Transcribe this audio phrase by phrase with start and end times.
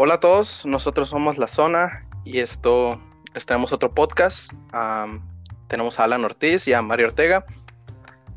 [0.00, 3.00] Hola a todos, nosotros somos La Zona y esto,
[3.34, 4.52] les tenemos otro podcast.
[5.66, 7.44] tenemos a Alan Ortiz y a Mario Ortega.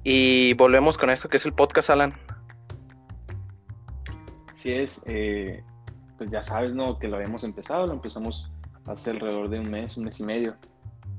[0.03, 2.15] Y volvemos con esto que es el podcast, Alan.
[4.51, 5.63] Así es, eh,
[6.17, 6.97] pues ya sabes, ¿no?
[6.97, 8.51] Que lo habíamos empezado, lo empezamos
[8.87, 10.55] hace alrededor de un mes, un mes y medio.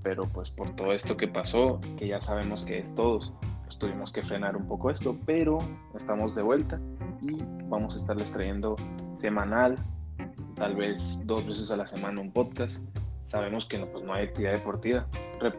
[0.02, 3.32] Pero pues por todo esto que pasó, que ya sabemos que es todos,
[3.62, 5.58] pues tuvimos que frenar un poco esto, pero
[5.94, 6.80] estamos de vuelta
[7.20, 8.74] y vamos a estarles trayendo
[9.14, 9.76] semanal,
[10.54, 12.80] tal vez dos veces a la semana un podcast.
[13.22, 15.06] Sabemos que no, pues no hay actividad deportiva,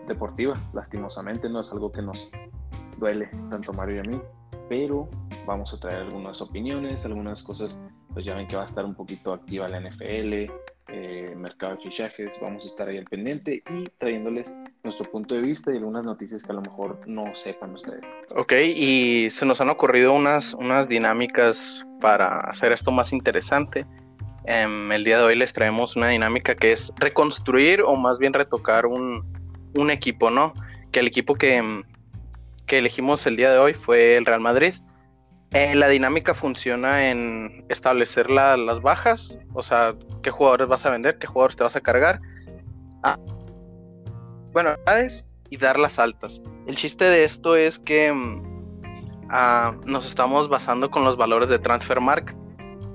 [0.07, 2.29] deportiva, lastimosamente no es algo que nos
[2.97, 4.21] duele tanto Mario y a mí,
[4.69, 5.09] pero
[5.45, 7.79] vamos a traer algunas opiniones, algunas cosas,
[8.13, 10.51] pues ya ven que va a estar un poquito activa la NFL,
[10.89, 15.41] eh, mercado de fichajes, vamos a estar ahí al pendiente y trayéndoles nuestro punto de
[15.41, 18.01] vista y algunas noticias que a lo mejor no sepan ustedes.
[18.35, 23.85] Ok, y se nos han ocurrido unas, unas dinámicas para hacer esto más interesante.
[24.45, 28.33] Em, el día de hoy les traemos una dinámica que es reconstruir o más bien
[28.33, 29.23] retocar un,
[29.75, 30.53] un equipo, ¿no?
[30.91, 31.83] Que el equipo que,
[32.65, 34.73] que elegimos el día de hoy fue el Real Madrid.
[35.51, 41.19] Eh, la dinámica funciona en establecer las bajas, o sea, qué jugadores vas a vender,
[41.19, 42.19] qué jugadores te vas a cargar.
[44.51, 44.75] Bueno,
[45.49, 46.41] y dar las altas.
[46.67, 51.59] El chiste de esto es que mm, ah, nos estamos basando con los valores de
[51.59, 52.35] Transfermarkt,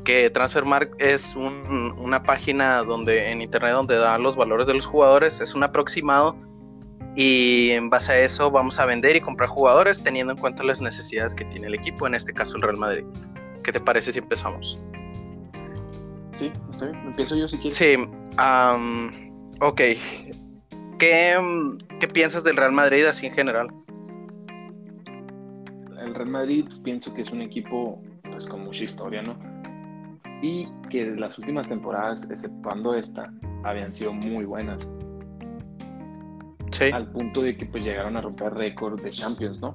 [0.08, 5.38] que Transfermarkt es una página donde en internet donde da los valores de los jugadores,
[5.42, 6.34] es un aproximado
[7.14, 10.80] y en base a eso vamos a vender y comprar jugadores teniendo en cuenta las
[10.80, 13.04] necesidades que tiene el equipo, en este caso el Real Madrid.
[13.62, 14.80] ¿Qué te parece si empezamos?
[16.36, 16.98] Sí, está bien.
[17.04, 17.76] Empiezo yo si quieres.
[17.76, 17.96] Sí,
[19.60, 19.82] ok.
[20.98, 21.36] ¿Qué,
[22.00, 23.68] ¿Qué piensas del Real Madrid así en general?
[26.02, 29.57] El Real Madrid pienso que es un equipo pues con mucha historia, ¿no?
[30.40, 33.32] Y que las últimas temporadas, exceptuando esta,
[33.64, 34.88] habían sido muy buenas
[36.92, 39.74] al punto de que pues llegaron a romper récord de Champions, ¿no?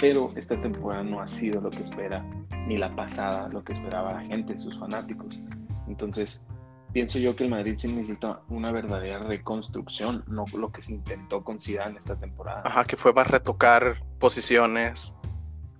[0.00, 2.24] Pero esta temporada no ha sido lo que espera,
[2.66, 5.38] ni la pasada, lo que esperaba la gente, sus fanáticos.
[5.86, 6.44] Entonces,
[6.92, 11.44] pienso yo que el Madrid sí necesita una verdadera reconstrucción, no lo que se intentó
[11.44, 12.62] con Zidane esta temporada.
[12.64, 15.14] Ajá, que fue más retocar posiciones.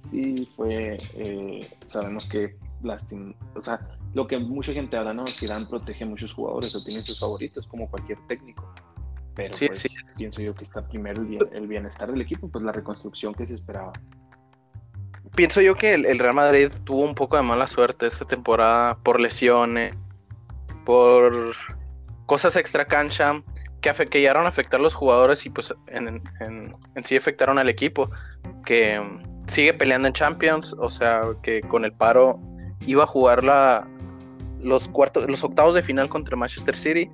[0.04, 3.80] Sí, fue, eh, sabemos que lastim o sea,
[4.12, 5.26] lo que mucha gente habla, ¿no?
[5.26, 8.72] Zidane protege a muchos jugadores o tiene sus favoritos, como cualquier técnico
[9.34, 9.86] pero pues,
[10.16, 11.22] pienso yo que está primero
[11.52, 13.92] el, bienestar del equipo, pues la reconstrucción que se esperaba.
[15.34, 19.18] Pienso yo que el, Real Madrid tuvo un poco de mala suerte esta temporada por
[19.18, 19.94] lesiones,
[20.84, 21.54] por
[22.26, 23.42] cosas extra cancha
[23.80, 26.22] que, que llegaron a afectar a los jugadores y pues en,
[27.04, 28.10] sí afectaron al equipo,
[28.64, 29.02] que
[29.48, 32.38] sigue peleando en Champions, o sea que con el paro
[32.86, 33.86] iba a jugar la,
[34.60, 37.10] los cuartos, los octavos de final contra Manchester City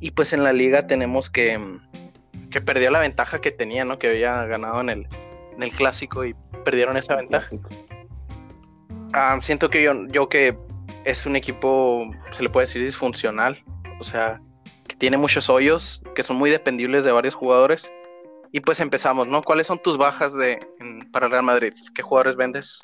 [0.00, 1.58] y pues en la liga tenemos que,
[2.50, 3.98] que perdió la ventaja que tenía, ¿no?
[3.98, 5.08] Que había ganado en el,
[5.54, 7.56] en el clásico y perdieron esa ventaja.
[9.12, 10.56] Ah, siento que yo, yo que
[11.04, 13.62] es un equipo, se le puede decir disfuncional,
[14.00, 14.40] o sea,
[14.88, 17.90] que tiene muchos hoyos, que son muy dependibles de varios jugadores.
[18.52, 19.42] Y pues empezamos, ¿no?
[19.42, 20.58] ¿Cuáles son tus bajas de,
[21.12, 21.72] para el Real Madrid?
[21.94, 22.80] ¿Qué jugadores vendes?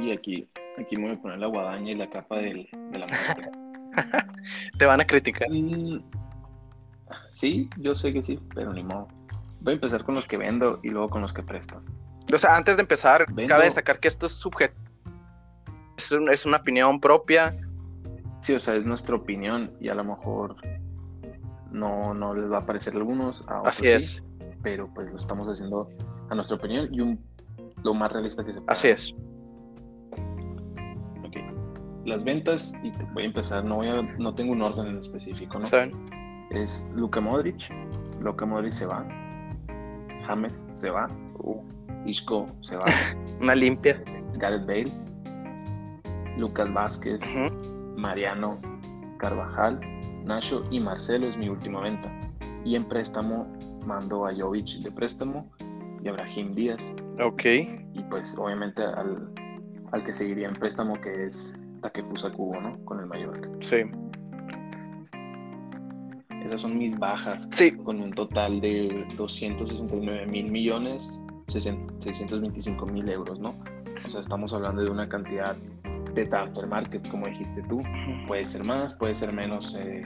[0.00, 3.06] Y aquí, aquí me voy a poner la guadaña y la capa del, de la
[4.78, 5.48] Te van a criticar.
[5.50, 6.00] Mm,
[7.30, 9.08] Sí, yo sé que sí, pero ni modo.
[9.60, 11.82] Voy a empezar con los que vendo y luego con los que presto.
[12.32, 14.74] O sea, antes de empezar, cabe destacar que esto es sujeto.
[15.96, 17.56] Es, una opinión propia.
[18.40, 20.56] Sí, o sea, es nuestra opinión y a lo mejor
[21.72, 23.44] no, no les va a parecer a algunos.
[23.64, 24.22] Así es.
[24.62, 25.88] pero pues lo estamos haciendo
[26.30, 27.24] a nuestra opinión y un,
[27.82, 28.72] lo más realista que se pueda.
[28.72, 29.14] Así es.
[32.08, 35.58] Las ventas, y voy a empezar, no, voy a, no tengo un orden en específico,
[35.58, 35.66] ¿no?
[35.66, 35.92] ¿Saben?
[36.50, 37.70] es Luka Modric.
[38.22, 39.06] Luka Modric se va.
[40.26, 41.08] James se va.
[41.38, 41.62] Uh,
[42.06, 42.84] Isco se va.
[43.40, 44.02] Una limpia.
[44.36, 44.92] Gareth Bale.
[46.36, 47.20] Lucas Vázquez.
[47.96, 48.60] Mariano
[49.18, 49.80] Carvajal.
[50.24, 52.10] Nacho y Marcelo es mi última venta.
[52.64, 53.46] Y en préstamo
[53.86, 55.48] mando a Jovic de préstamo
[56.02, 56.94] y a Brahim Díaz.
[57.22, 57.44] Ok.
[57.44, 59.32] Y pues obviamente al,
[59.92, 62.84] al que seguiría en préstamo que es Takefusa Kubo, ¿no?
[62.84, 63.48] Con el Mallorca.
[63.60, 63.76] Sí.
[66.44, 67.46] Esas son mis bajas.
[67.50, 67.72] Sí.
[67.72, 73.54] Con un total de 269 mil millones, 625 mil euros, ¿no?
[73.94, 75.56] O sea, estamos hablando de una cantidad
[76.14, 77.82] de transfer market, como dijiste tú.
[78.26, 80.02] Puede ser más, puede ser menos eh,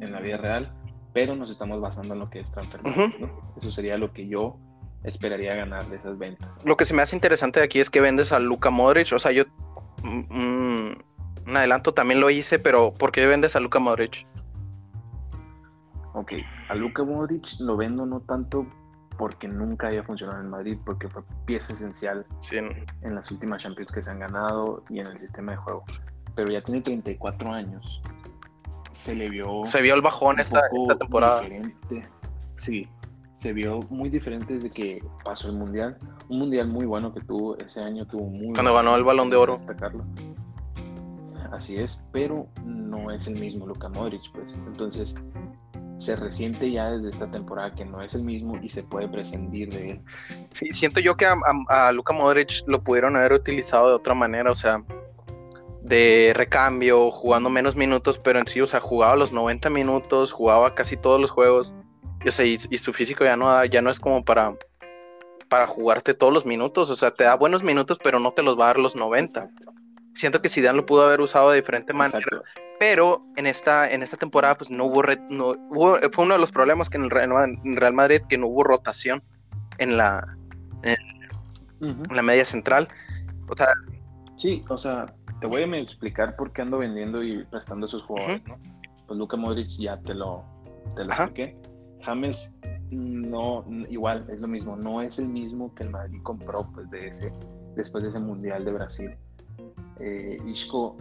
[0.00, 0.72] en la vida real,
[1.12, 3.54] pero nos estamos basando en lo que es transfer market, ¿no?
[3.56, 4.58] Eso sería lo que yo
[5.04, 6.48] esperaría ganar de esas ventas.
[6.64, 9.18] Lo que se me hace interesante de aquí es que vendes a Luca Modric, o
[9.18, 9.44] sea, yo...
[10.02, 10.92] Mm,
[11.50, 14.26] un adelanto, también lo hice, pero ¿por qué vendes a Luka Modric?
[16.14, 16.32] Ok,
[16.68, 18.66] a Luka Modric lo vendo no tanto
[19.18, 24.02] porque nunca haya funcionado en Madrid, porque fue pieza esencial en las últimas Champions que
[24.02, 25.84] se han ganado y en el sistema de juego.
[26.34, 28.00] Pero ya tiene 34 años.
[28.92, 29.62] Se le vio.
[29.66, 31.42] Se vio el bajón esta, esta, temporada.
[31.42, 32.08] Diferente.
[32.54, 32.88] Sí,
[33.34, 35.98] se vio muy diferente desde que pasó el mundial.
[36.28, 38.54] Un mundial muy bueno que tuvo ese año, tuvo muy.
[38.54, 39.56] Cuando ganó el balón de oro.
[39.58, 40.04] Destacarlo.
[41.50, 44.54] Así es, pero no es el mismo Luka Modric, pues.
[44.54, 45.16] Entonces,
[45.98, 49.70] se resiente ya desde esta temporada que no es el mismo y se puede prescindir
[49.70, 50.00] de él.
[50.52, 51.36] Sí, siento yo que a,
[51.68, 54.82] a, Luka Modric lo pudieron haber utilizado de otra manera, o sea,
[55.82, 60.74] de recambio, jugando menos minutos, pero en sí, o sea, jugaba los 90 minutos, jugaba
[60.74, 61.74] casi todos los juegos,
[62.24, 64.54] y, o sea, y, su físico ya no, ya no es como para,
[65.48, 68.58] para jugarte todos los minutos, o sea, te da buenos minutos, pero no te los
[68.58, 69.48] va a dar los 90.
[70.14, 72.42] Siento que Zidane lo pudo haber usado de diferente manera,
[72.78, 75.54] pero en esta, en esta temporada pues no hubo, no
[76.12, 79.22] fue uno de los problemas que en el Real Madrid que no hubo rotación
[79.78, 80.36] en la,
[80.82, 80.96] en,
[82.14, 82.88] la media central.
[83.48, 83.68] O sea,
[84.36, 88.42] sí, o sea, te voy a explicar por qué ando vendiendo y prestando esos jugadores,
[88.46, 88.58] ¿no?
[89.06, 90.44] Pues Luca Modric ya te lo,
[90.94, 91.56] te lo expliqué.
[92.02, 92.56] James
[92.90, 97.08] no, igual, es lo mismo, no es el mismo que el Madrid compró pues, de
[97.08, 97.32] ese,
[97.76, 99.16] después de ese Mundial de Brasil.
[100.00, 100.96] Eh, Isco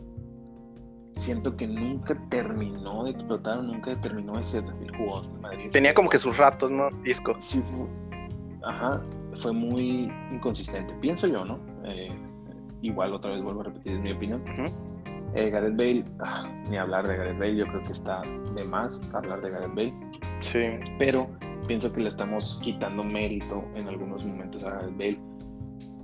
[1.16, 5.70] siento que nunca terminó de explotar, nunca terminó de ser el jugador de Madrid.
[5.72, 6.90] Tenía como que sus ratos, ¿no?
[7.04, 7.36] Disco.
[7.40, 7.86] Sí, fue,
[8.64, 9.02] ajá,
[9.40, 11.60] fue muy inconsistente, pienso yo, ¿no?
[11.84, 12.10] Eh,
[12.82, 14.44] igual otra vez vuelvo a repetir, es mi opinión.
[15.36, 18.22] Eh, Gareth Bale, ah, ni hablar de Gareth Bale, yo creo que está
[18.56, 19.94] de más hablar de Gareth Bale.
[20.40, 20.62] Sí.
[20.98, 21.28] Pero
[21.68, 25.20] pienso que le estamos quitando mérito en algunos momentos a Gareth Bale.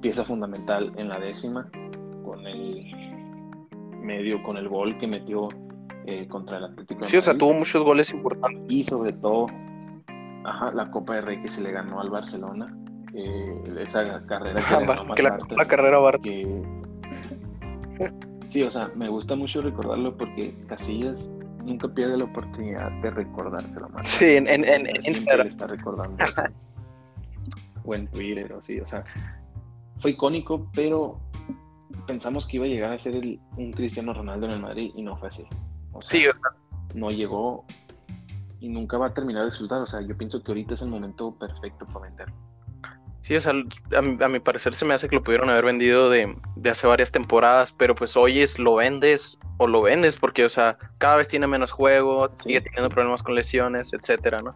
[0.02, 1.68] Pieza fundamental en la décima,
[2.26, 2.86] con el
[4.02, 5.48] medio con el gol que metió
[6.06, 7.04] eh, contra el Atlético.
[7.06, 8.64] sí, o sea, tuvo muchos goles importantes.
[8.70, 9.48] Y sobre todo,
[10.44, 12.76] ajá, la Copa de Rey que se le ganó al Barcelona.
[13.14, 14.62] Eh, esa carrera
[15.16, 16.20] que, la, la, carrera Bar
[18.50, 21.30] sí, o sea, me gusta mucho recordarlo porque Casillas
[21.64, 24.08] nunca pierde la oportunidad de recordárselo más.
[24.08, 25.48] Sí, en, en, en Instagram.
[25.48, 26.26] está recordando.
[27.86, 29.04] o en Twitter, o sí, o sea,
[29.98, 31.20] fue icónico, pero
[32.08, 33.16] pensamos que iba a llegar a ser
[33.58, 35.44] un Cristiano Ronaldo en el Madrid y no fue así.
[35.94, 36.40] O sea, sí,
[36.94, 37.66] no llegó
[38.60, 39.82] y nunca va a terminar de disfrutar.
[39.82, 42.36] O sea, yo pienso que ahorita es el momento perfecto para venderlo.
[43.22, 43.54] Sí, o sea,
[43.98, 46.38] a mi, parecer se me hace que lo pudieron haber vendido de,
[46.70, 50.78] hace varias temporadas, pero pues hoy es lo vendes o lo vendes porque, o sea,
[51.00, 54.56] cada vez tiene menos juego, sigue teniendo problemas con lesiones, etcétera, ¿no?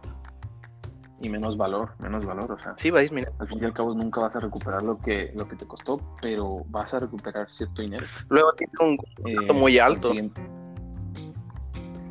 [1.20, 2.74] Y menos valor, menos valor, o sea.
[2.76, 3.32] Sí, va a disminuir.
[3.38, 6.00] Al fin y al cabo nunca vas a recuperar lo que, lo que te costó,
[6.20, 8.06] pero vas a recuperar cierto dinero.
[8.30, 10.12] Luego tiene un contrato muy eh, alto.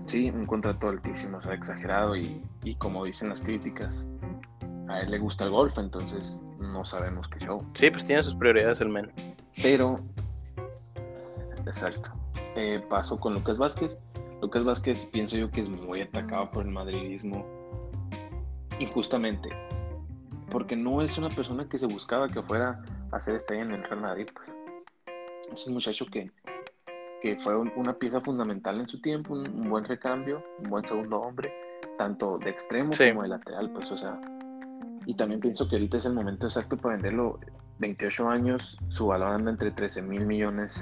[0.06, 4.08] Sí, un contrato altísimo, o sea, exagerado y, y, como dicen las críticas,
[4.88, 7.64] a él le gusta el golf, entonces no sabemos qué show.
[7.74, 9.12] Sí, pues tiene sus prioridades el men.
[9.62, 9.98] Pero,
[11.66, 12.12] exacto.
[12.56, 13.98] Eh, paso con Lucas Vázquez.
[14.42, 17.59] Lucas Vázquez pienso yo que es muy atacado por el madridismo
[18.80, 19.50] injustamente,
[20.50, 22.81] porque no es una persona que se buscaba que fuera
[23.12, 24.28] a ser estrella en el Real Madrid.
[24.34, 24.50] Pues.
[25.54, 26.31] Es un muchacho que,
[27.21, 31.54] que fue una pieza fundamental en su tiempo, un, buen recambio, un buen segundo hombre,
[31.98, 34.19] tanto de extremo como de lateral, pues, o sea,
[35.06, 37.40] y también pienso que ahorita es el momento exacto para venderlo.
[37.80, 40.76] 28 años, su valor anda entre 13 mil millones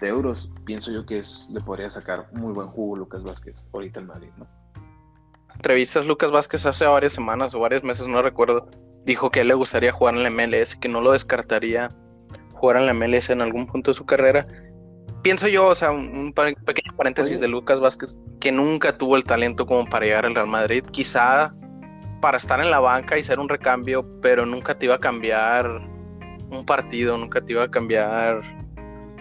[0.00, 0.50] de euros.
[0.64, 4.30] Pienso yo que es, le podría sacar muy buen jugo Lucas Vázquez ahorita en Madrid,
[4.38, 4.59] ¿no?
[5.60, 8.66] Entrevistas Lucas Vázquez hace varias semanas o varios meses, no recuerdo,
[9.04, 11.90] dijo que él le gustaría jugar en la MLS, que no lo descartaría
[12.54, 14.46] jugar en la MLS en algún punto de su carrera.
[15.22, 19.66] Pienso yo, o sea, un, pequeño paréntesis de Lucas Vázquez, que nunca tuvo el talento
[19.66, 21.54] como para llegar al Real Madrid, quizá
[22.22, 25.66] para estar en la banca y ser un recambio, pero nunca te iba a cambiar
[26.50, 28.40] un partido, nunca te iba a cambiar,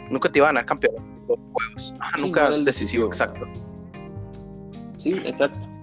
[0.10, 0.96] nunca te iba a ganar campeón
[1.27, 3.46] de juegos, nunca el decisivo, exacto.
[4.96, 5.78] Sí, exacto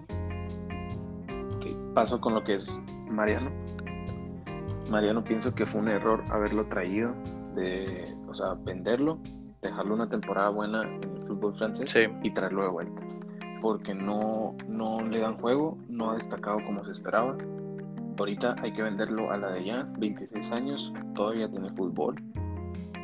[1.96, 3.50] paso con lo que es Mariano.
[4.90, 7.14] Mariano pienso que fue un error haberlo traído,
[7.54, 9.18] de, o sea, venderlo,
[9.62, 13.02] dejarlo una temporada buena en el fútbol francés y traerlo de vuelta.
[13.62, 17.34] Porque no, no le dan juego, no ha destacado como se esperaba.
[18.18, 22.14] Ahorita hay que venderlo a la de ya, 26 años, todavía tiene fútbol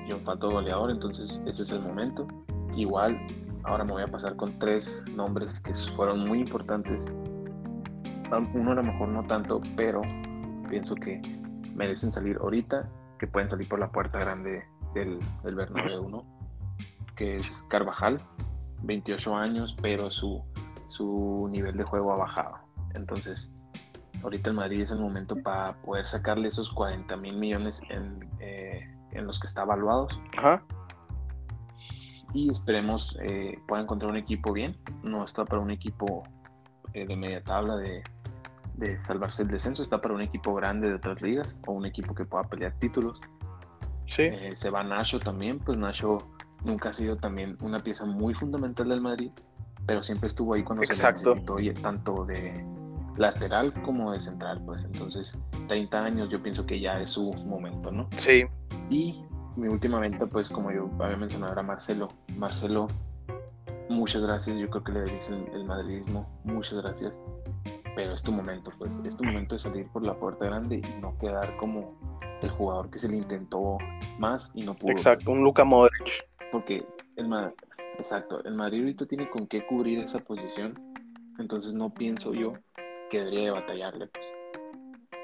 [0.06, 2.28] y un falto goleador, entonces ese es el momento.
[2.76, 3.18] Igual,
[3.64, 7.06] ahora me voy a pasar con tres nombres que fueron muy importantes
[8.38, 10.02] uno a lo mejor no tanto, pero
[10.68, 11.20] pienso que
[11.74, 16.24] merecen salir ahorita, que pueden salir por la puerta grande del, del Bernabéu, ¿no?
[17.16, 18.20] que es Carvajal,
[18.82, 20.42] 28 años, pero su,
[20.88, 22.58] su nivel de juego ha bajado.
[22.94, 23.52] Entonces,
[24.22, 28.92] ahorita el Madrid es el momento para poder sacarle esos 40 mil millones en, eh,
[29.12, 30.18] en, los que está evaluados.
[30.36, 30.64] Ajá.
[32.34, 34.76] Y esperemos eh, pueda encontrar un equipo bien.
[35.02, 36.24] No está para un equipo
[36.94, 38.02] eh, de media tabla de,
[38.74, 42.14] de salvarse el descenso, está para un equipo grande de otras ligas o un equipo
[42.14, 43.20] que pueda pelear títulos.
[44.06, 44.22] Sí.
[44.22, 46.18] Eh, se va Nacho también, pues Nacho
[46.64, 49.30] nunca ha sido también una pieza muy fundamental del Madrid,
[49.86, 51.20] pero siempre estuvo ahí cuando Exacto.
[51.20, 52.64] se necesitó, y tanto de
[53.16, 55.38] lateral como de central, pues entonces
[55.68, 58.08] 30 años yo pienso que ya es su momento, ¿no?
[58.16, 58.44] Sí.
[58.90, 59.24] Y
[59.56, 62.08] mi última venta, pues como yo había mencionado, era Marcelo.
[62.36, 62.88] Marcelo,
[63.88, 67.18] muchas gracias, yo creo que le dicen el madridismo, muchas gracias,
[67.94, 71.00] pero es tu momento, pues es tu momento de salir por la puerta grande y
[71.00, 71.94] no quedar como
[72.42, 73.78] el jugador que se le intentó
[74.18, 74.92] más y no pudo.
[74.92, 76.26] Exacto, un Luka Modric.
[76.50, 76.84] Porque
[77.16, 77.32] el
[77.98, 80.78] exacto, el Madrid ahorita tiene con qué cubrir esa posición,
[81.38, 82.54] entonces no pienso yo
[83.10, 84.26] que debería de batallarle, pues.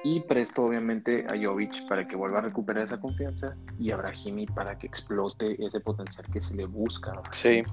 [0.04, 4.46] Y presto obviamente a Jovic para que vuelva a recuperar esa confianza y a Brahimi
[4.46, 7.12] para que explote ese potencial que se le busca.
[7.12, 7.22] ¿no?
[7.32, 7.64] Sí.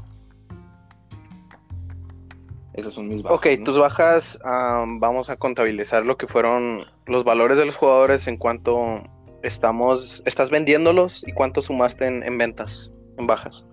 [2.76, 3.38] Esas son mis bajas.
[3.38, 3.64] Ok, ¿no?
[3.66, 8.38] tus bajas, am, vamos a contabilizar lo que fueron los valores de los jugadores en
[8.38, 9.02] cuanto
[9.44, 13.66] estamos, estás vendiéndolos y cuánto sumaste en, en ventas, en bajas.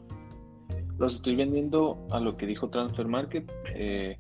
[0.98, 3.50] Los estoy vendiendo a lo que dijo Transfer Market.
[3.74, 4.18] eh,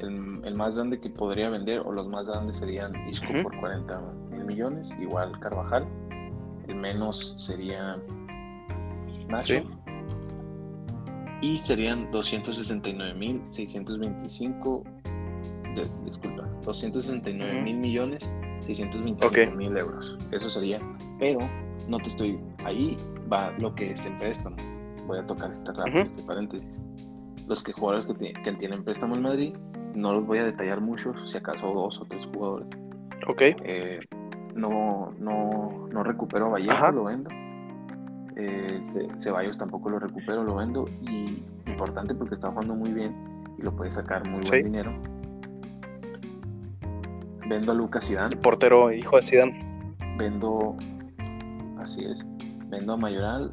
[0.00, 4.00] el, el más grande que podría vender, o los más grandes serían Isco por 40
[4.30, 5.86] mil millones, igual Carvajal.
[6.68, 7.98] El menos sería
[9.28, 9.54] Nacho.
[9.54, 9.62] Sí.
[11.42, 14.84] Y serían 269 mil 625.
[15.74, 17.62] de- disculpa, 269 Ujú.
[17.62, 18.30] mil millones
[18.66, 19.56] 625 Ok.
[19.56, 20.18] mil euros.
[20.32, 20.78] Eso sería.
[21.18, 21.38] Pero
[21.88, 22.38] no te estoy.
[22.64, 22.96] Ahí
[23.32, 24.56] va lo que es el préstamo.
[25.06, 26.10] Voy a tocar este rápido, Ujú.
[26.10, 26.82] este paréntesis.
[27.48, 29.54] Los que jugadores que, que tienen préstamo en Madrid,
[29.94, 32.68] no los voy a detallar mucho, si acaso dos o tres jugadores.
[33.28, 33.98] Ok, Eh,
[34.54, 37.30] no, no, no recupero a Vallejo, lo vendo.
[38.42, 40.86] Eh, Ce- Ceballos tampoco lo recupero, lo vendo.
[41.02, 43.14] Y importante porque está jugando muy bien
[43.58, 44.92] y lo puede sacar muy buen dinero.
[47.48, 49.94] Vendo a Lucas Zidane, portero hijo de Zidane.
[50.16, 50.76] vendo,
[51.80, 52.24] así es,
[52.68, 53.52] vendo a Mayoral,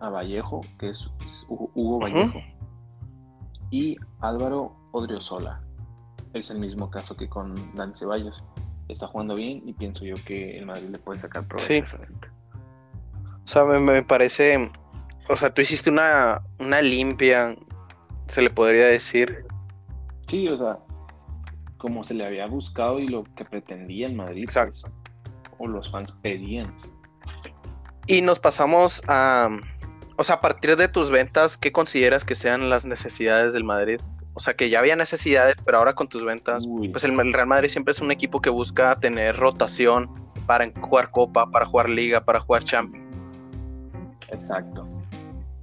[0.00, 1.98] a Vallejo, que es, es Hugo.
[2.00, 2.38] Vallejo,
[3.70, 5.60] y Álvaro Odriozola.
[6.32, 8.42] Es el mismo caso que con Dan Ceballos.
[8.88, 11.66] Está jugando bien y pienso yo que el Madrid le puede sacar provecho.
[11.66, 11.82] Sí.
[13.44, 14.70] O sea, me, me parece,
[15.28, 17.56] o sea, tú hiciste una, una limpia,
[18.28, 19.44] se le podría decir.
[20.26, 20.78] Sí, o sea,
[21.76, 24.44] como se le había buscado y lo que pretendía el Madrid.
[24.44, 24.90] Exacto.
[25.42, 26.74] pues, o los fans pedían.
[28.06, 29.48] Y nos pasamos a,
[30.16, 34.00] o sea, a partir de tus ventas, ¿qué consideras que sean las necesidades del Madrid?
[34.34, 36.88] O sea, que ya había necesidades, pero ahora con tus ventas, Uy.
[36.88, 40.10] pues el, el Real Madrid siempre es un equipo que busca tener rotación
[40.46, 43.03] para jugar Copa, para jugar Liga, para jugar Champions.
[44.34, 44.86] Exacto,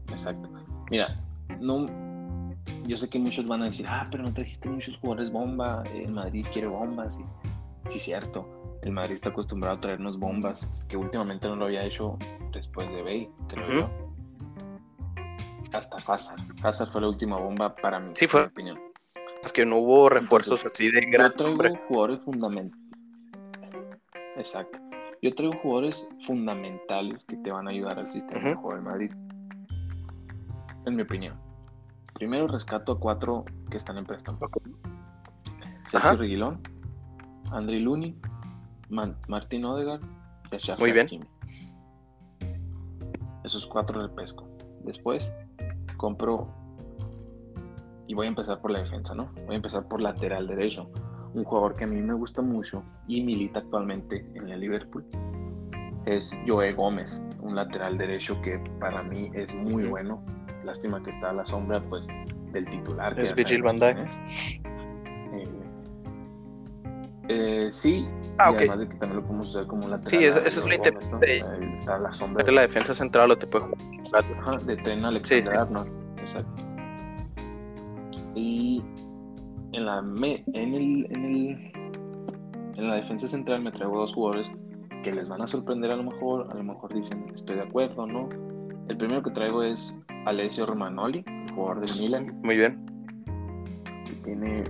[0.10, 0.50] exacto.
[0.90, 1.08] Mira,
[1.60, 1.86] no,
[2.88, 6.12] yo sé que muchos van a decir, ah, pero no trajiste muchos jugadores bomba, el
[6.12, 7.14] Madrid quiere bombas.
[7.90, 8.48] Sí, cierto,
[8.82, 12.18] el Madrid está acostumbrado a traernos bombas, que últimamente no lo había hecho
[12.54, 13.78] después de Bale, creo Ujú.
[13.80, 13.90] yo.
[15.78, 16.40] Hasta Hazard.
[16.64, 18.42] Hazard fue la última bomba para mí, Sí, fue.
[18.42, 18.80] mi opinión.
[19.44, 22.82] Es que no hubo refuerzos así de gran Yo traigo jugadores fundamentales.
[24.38, 24.81] Exacto.
[25.22, 29.12] Yo traigo jugadores fundamentales que te van a ayudar al sistema de juego del Madrid.
[30.86, 31.36] En mi opinión.
[32.16, 34.40] Primero rescato a cuatro que están en préstamo.
[35.86, 36.16] Sergio.
[36.16, 36.62] Reguilón,
[37.52, 38.18] André Luni,
[38.90, 40.02] Man- Martín Odegaard
[40.52, 41.06] y Achraf Muy bien.
[41.06, 41.26] Hakimi.
[43.44, 44.48] Esos cuatro repesco.
[44.84, 45.34] Después
[45.98, 46.48] compro
[48.08, 49.32] y voy a empezar por la defensa, ¿no?
[49.46, 50.90] Voy a empezar por lateral derecho.
[51.34, 55.06] Un jugador que a mí me gusta mucho y milita actualmente en el Liverpool
[56.06, 60.24] es Joe Gómez, un lateral derecho que para mí es muy bueno.
[60.66, 62.08] Lástima que está a la sombra pues
[62.52, 63.18] del titular.
[63.20, 64.12] Es Virgil van es.
[65.34, 65.48] Eh,
[67.30, 68.08] eh, sí,
[68.38, 70.10] Ah, y además de que también lo podemos usar como lateral.
[70.10, 71.22] Sí, eso- es Joe Gómez, ¿no?
[71.22, 74.26] Está a la sombra Mete la defensa central o te puede jugar.
[74.40, 75.52] Ajá, de tren Sí, Alexander sí.
[75.58, 75.92] Arnold.
[76.20, 76.64] Exacto.
[78.36, 78.84] Y
[79.74, 81.72] en la, me- en, el, en, el,
[82.78, 84.48] en la defensa central me traigo dos jugadores
[85.04, 86.48] que les van a sorprender a lo mejor.
[86.52, 88.30] A lo mejor dicen, estoy de acuerdo, ¿no?
[88.90, 92.80] El primero que traigo es Alessio Romanoli, el jugador del Milan, Muy bien.
[94.06, 94.64] que tiene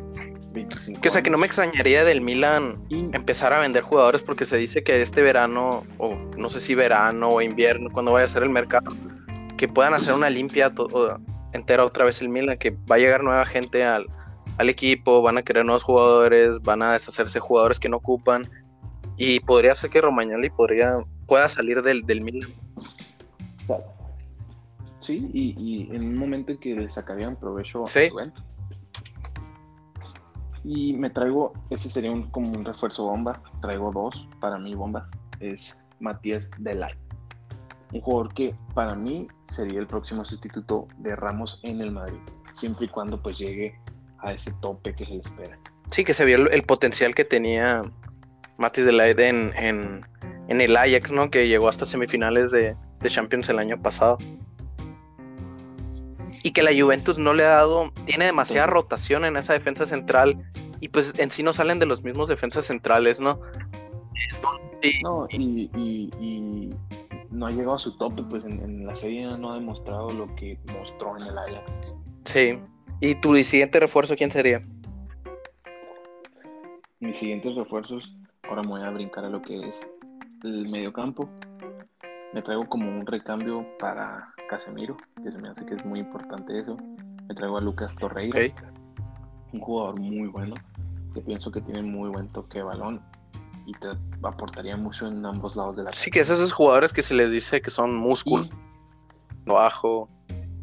[0.54, 4.22] 25 Que, o sea, que no me extrañaría del Milan Y empezar a vender jugadores
[4.22, 8.26] porque se dice que este verano, o no sé si verano o invierno, cuando vaya
[8.26, 8.94] a ser el mercado,
[9.58, 10.72] que puedan hacer una limpia
[11.54, 14.06] entera otra vez el Milan, que va a llegar nueva gente al,
[14.58, 18.44] al equipo, van a querer nuevos jugadores, van a deshacerse jugadores que no ocupan.
[19.18, 22.50] Y podría ser que Romagnoli podría, pueda salir del, del Milan.
[25.00, 28.00] Sí, y, en un momento en que le sacarían provecho a su
[30.64, 35.06] Y me traigo, ese sería un, como un refuerzo bomba, traigo dos para mí bombas,
[35.40, 36.94] es Matías Delay.
[37.94, 42.20] Un jugador que para mí sería el próximo sustituto de Ramos en el Madrid,
[42.54, 43.80] siempre y cuando pues llegue
[44.22, 45.60] a ese tope que se le espera.
[45.92, 47.82] Sí, que se vio el, potencial que tenía
[48.58, 48.92] Matis de
[49.28, 50.06] en, en,
[50.48, 51.30] en, el Ajax, ¿no?
[51.30, 54.18] Que llegó hasta semifinales de, de, Champions el año pasado.
[56.44, 60.42] Y que la Juventus no le ha dado, tiene demasiada rotación en esa defensa central
[60.80, 63.40] y pues en sí no salen de los mismos defensas centrales, ¿no?
[65.04, 66.70] No, y, y,
[67.30, 70.34] no ha llegado a su tope, pues en, en, la serie no ha demostrado lo
[70.36, 71.96] que mostró en el Ajax.
[72.26, 72.60] Sí,
[73.04, 74.62] ¿Y tu siguiente refuerzo quién sería?
[77.00, 78.16] Mis siguientes refuerzos,
[78.48, 79.88] ahora me voy a brincar a lo que es
[80.44, 81.28] el mediocampo.
[82.32, 86.60] Me traigo como un recambio para Casemiro, que se me hace que es muy importante
[86.60, 86.78] eso.
[87.28, 88.40] Me traigo a Lucas Torreira,
[89.52, 90.54] un jugador muy bueno,
[91.16, 93.02] que pienso que tiene muy buen toque de balón
[93.66, 93.88] y te
[94.22, 97.32] aportaría mucho en ambos lados de la Sí, que es esos jugadores que se les
[97.32, 98.48] dice que son músculo,
[99.48, 100.08] bajo,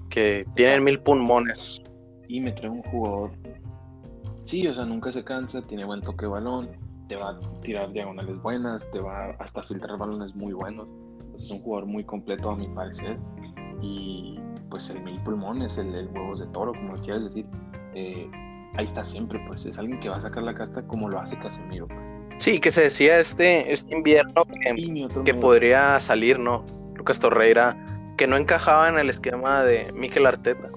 [0.09, 1.83] que tienen mil pulmones
[2.29, 3.31] y me trae un jugador.
[4.45, 6.71] Sí, o sea, nunca se cansa, tiene buen toque de balón,
[7.09, 10.87] te va a tirar diagonales buenas, te va hasta filtrar balones muy buenos.
[11.37, 13.19] es un jugador muy completo a mi parecer.
[13.81, 14.39] Y
[14.71, 17.47] pues el mil pulmones, el, el huevos de toro, como lo quieras decir,
[17.95, 18.31] eh,
[18.77, 21.39] ahí está siempre, pues es alguien que va a sacar la casta como lo hace
[21.39, 21.87] Casemiro.
[21.87, 22.01] Pues.
[22.39, 26.65] Sí, que se decía este, este invierno que, que podría salir, ¿no?
[26.95, 27.77] Lucas Torreira,
[28.17, 30.69] que no encajaba en el esquema de Mikel Arteta.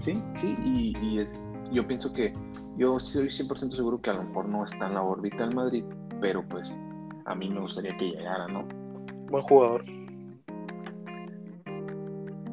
[0.00, 1.38] Sí, sí, y, es,
[1.72, 2.32] yo pienso que
[2.76, 5.84] yo soy 100% seguro que a lo mejor no está en la órbita del Madrid,
[6.20, 6.76] pero pues
[7.26, 8.66] a mí me gustaría que llegara, ¿no?
[9.28, 9.84] Buen jugador.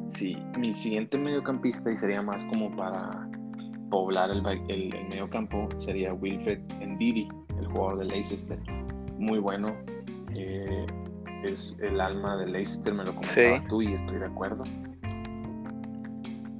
[0.08, 3.28] Sí, mi siguiente mediocampista y sería más como para
[3.90, 8.58] poblar el, el, el mediocampo sería Wilfred Ndidi, el jugador de Leicester.
[9.18, 9.74] Muy bueno.
[10.34, 10.86] Eh,
[11.44, 14.64] es el alma de Leicester, me lo comentabas tú y estoy de acuerdo.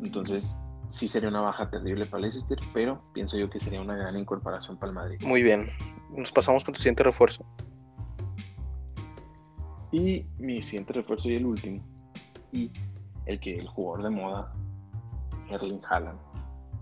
[0.02, 0.56] Entonces,
[0.88, 4.78] sí sería una baja terrible para Leicester, pero pienso yo que sería una gran incorporación
[4.78, 5.18] para el Madrid.
[5.22, 5.70] Muy bien.
[6.10, 7.44] Nos pasamos con tu siguiente refuerzo.
[9.92, 11.82] Y mi siguiente refuerzo y el último.
[12.52, 12.70] Y
[13.26, 14.52] el que el jugador de moda,
[15.50, 16.18] Erling Haaland.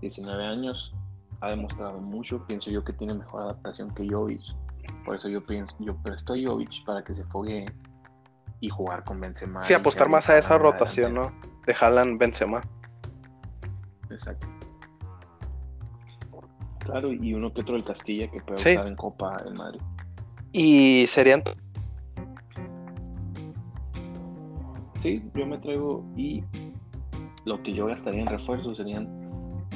[0.01, 0.93] 19 años,
[1.41, 2.45] ha demostrado mucho.
[2.47, 4.41] Pienso yo que tiene mejor adaptación que Jovic.
[5.05, 7.65] Por eso yo pienso, yo presto a Jovic para que se fogue
[8.59, 9.61] y jugar con Benzema.
[9.61, 11.31] Sí, apostar más a esa rotación, ¿no?
[11.65, 12.61] De Haaland Benzema.
[14.17, 14.47] Exacto.
[16.79, 19.81] Claro, y uno que otro del Castilla que puede usar en Copa el Madrid.
[20.53, 21.43] Y serían.
[25.01, 26.43] Sí, yo me traigo y
[27.45, 29.07] lo que yo gastaría en refuerzos serían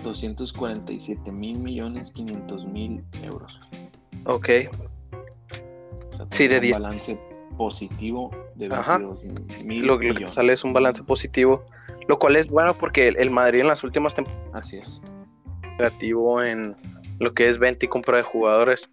[0.04, 3.60] 247 mil millones 500 mil euros.
[4.26, 4.50] Ok.
[6.32, 6.78] sí, de 10.
[6.78, 7.20] Un balance
[7.58, 9.24] positivo de 22
[9.66, 9.86] mil.
[9.86, 11.66] Lo, lo que sale es un balance positivo
[12.08, 15.02] lo cual es bueno porque el Madrid en las últimas temporadas Así es.
[15.78, 16.76] creativo en
[17.20, 18.90] lo que es venta y compra de jugadores.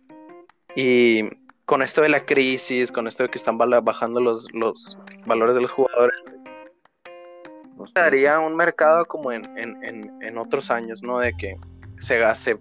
[0.77, 1.25] Y
[1.65, 5.63] con esto de la crisis, con esto de que están bajando los, los valores de
[5.63, 6.21] los jugadores,
[7.95, 11.19] daría un mercado como en, en, otros años, ¿no?
[11.19, 11.57] De que
[12.01, 12.59] se, hace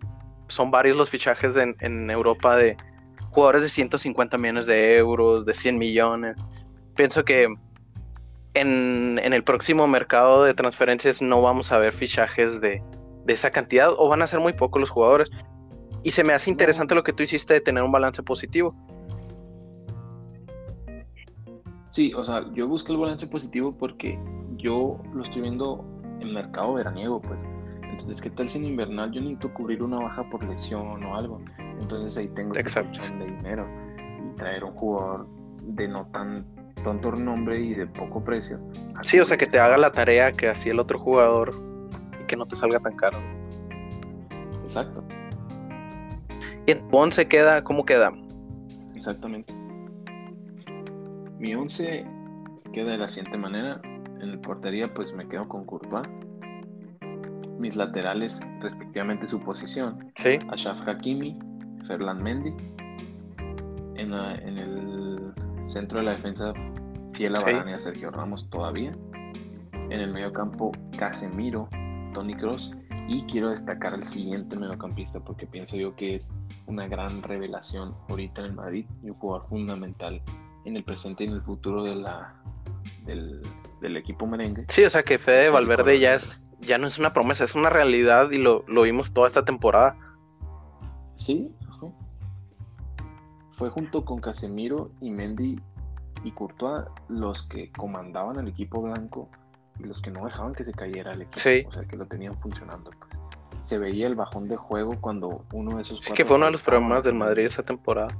[0.47, 2.77] son varios los fichajes en, en Europa de
[3.31, 6.37] jugadores de 150 millones de euros, de 100 millones.
[6.95, 7.47] Pienso que
[8.61, 12.83] en, el próximo mercado de transferencias no vamos a ver fichajes de,
[13.27, 15.29] esa cantidad o van a ser muy pocos los jugadores.
[16.03, 18.75] Y se me hace interesante lo que tú hiciste de tener un balance positivo.
[21.91, 24.19] Sí, o sea, yo busco el balance positivo porque
[24.55, 25.83] yo lo estoy viendo
[26.21, 27.45] en mercado veraniego, pues.
[27.81, 31.41] Entonces, ¿qué tal si en invernal yo necesito cubrir una baja por lesión o algo?
[31.81, 32.99] Entonces ahí tengo Exacto.
[33.19, 33.67] de dinero
[33.97, 35.27] y traer un jugador
[35.63, 36.45] de no tan
[36.87, 38.59] tonto nombre y de poco precio.
[39.03, 41.53] Sí, o sea, que te haga la tarea que hacía el otro jugador
[42.21, 43.17] y que no te salga tan caro.
[44.63, 45.03] Exacto.
[46.65, 47.63] ¿Y en tu 11 queda?
[47.63, 48.13] ¿Cómo queda?
[48.95, 49.53] Exactamente.
[51.39, 52.05] Mi 11
[52.71, 53.81] queda de la siguiente manera.
[53.83, 56.07] En el portería, pues me quedo con Courtois.
[57.59, 60.11] Mis laterales, respectivamente su posición.
[60.15, 60.39] Sí.
[60.49, 61.37] Ashraf Hakimi,
[61.85, 62.53] Ferland Mendy.
[63.95, 65.06] En, en el
[65.67, 66.53] centro de la defensa
[67.13, 68.95] fiel a Varane y a Sergio Ramos todavía.
[69.73, 71.69] En el medio campo, Casemiro,
[72.13, 72.71] Tony Cross.
[73.07, 76.29] Y quiero destacar al siguiente mediocampista porque pienso yo que es
[76.65, 80.21] una gran revelación ahorita en el Madrid y un jugador fundamental
[80.65, 82.35] en el presente y en el futuro de la,
[83.05, 83.41] del,
[83.95, 84.65] equipo merengue.
[84.67, 87.69] Sí, o sea que Fede Valverde ya es ya no es una promesa, es una
[87.69, 89.95] realidad y lo, lo vimos toda esta temporada.
[91.15, 91.49] Sí,
[93.57, 95.59] fue junto con Casemiro y Mendy
[96.23, 99.29] y Courtois los que comandaban el equipo blanco
[99.79, 102.35] y los que no dejaban que se cayera el equipo, o sea, que lo tenían
[102.39, 102.91] funcionando.
[102.91, 103.11] Pues.
[103.63, 105.99] Se veía el bajón de juego cuando uno de esos...
[106.01, 108.15] Sí, que fue uno de los problemas del Madrid esa temporada.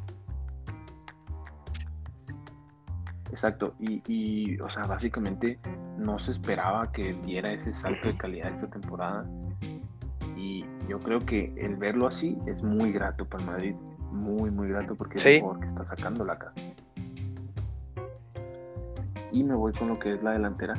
[3.29, 5.59] Exacto, y, y, o sea, básicamente
[5.99, 9.29] no se esperaba que diera ese salto de calidad esta temporada.
[10.35, 13.75] Y yo creo que el verlo así es muy grato para el Madrid
[14.11, 16.61] muy, muy grato porque es el jugador que está sacando la casa.
[19.31, 20.73] Y me voy con lo que es la delantera.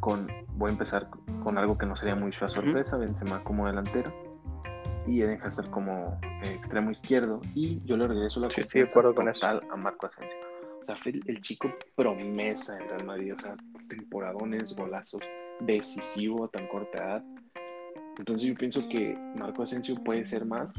[0.00, 1.08] Con, voy a empezar
[1.42, 4.12] con algo que no sería mucho a sorpresa, Benzema como delantero
[5.06, 9.14] y Eden Hazard como eh, extremo izquierdo y yo le regreso la sí, de acuerdo
[9.14, 9.46] con eso.
[9.46, 10.36] a Marco Asensio.
[10.80, 13.56] O sea, fue el, chico promesa en Real Madrid, o sea,
[13.88, 15.22] temporadones, golazos,
[15.60, 17.24] decisivo a tan corta edad.
[18.18, 20.72] Entonces yo pienso que Marco Asensio puede ser más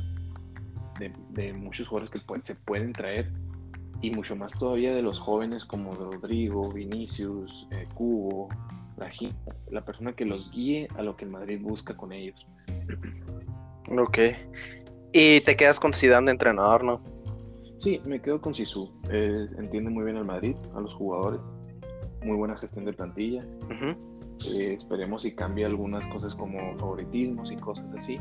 [1.00, 3.32] de, muchos jugadores que se pueden traer
[4.02, 8.50] y mucho más todavía de los jóvenes como Rodrigo, Vinicius, eh, Cubo,
[9.72, 12.46] la persona que los guíe a lo que el Madrid busca con ellos.
[13.98, 14.18] Ok.
[15.12, 17.02] Y te quedas con Zidane de entrenador, ¿no?
[17.78, 18.92] Sí, me quedo con Sisu.
[19.10, 21.42] Eh, entiende muy bien al Madrid, a los jugadores.
[22.24, 23.46] Muy buena gestión de plantilla.
[24.54, 28.18] Eh, esperemos si cambia algunas cosas como favoritismos y cosas así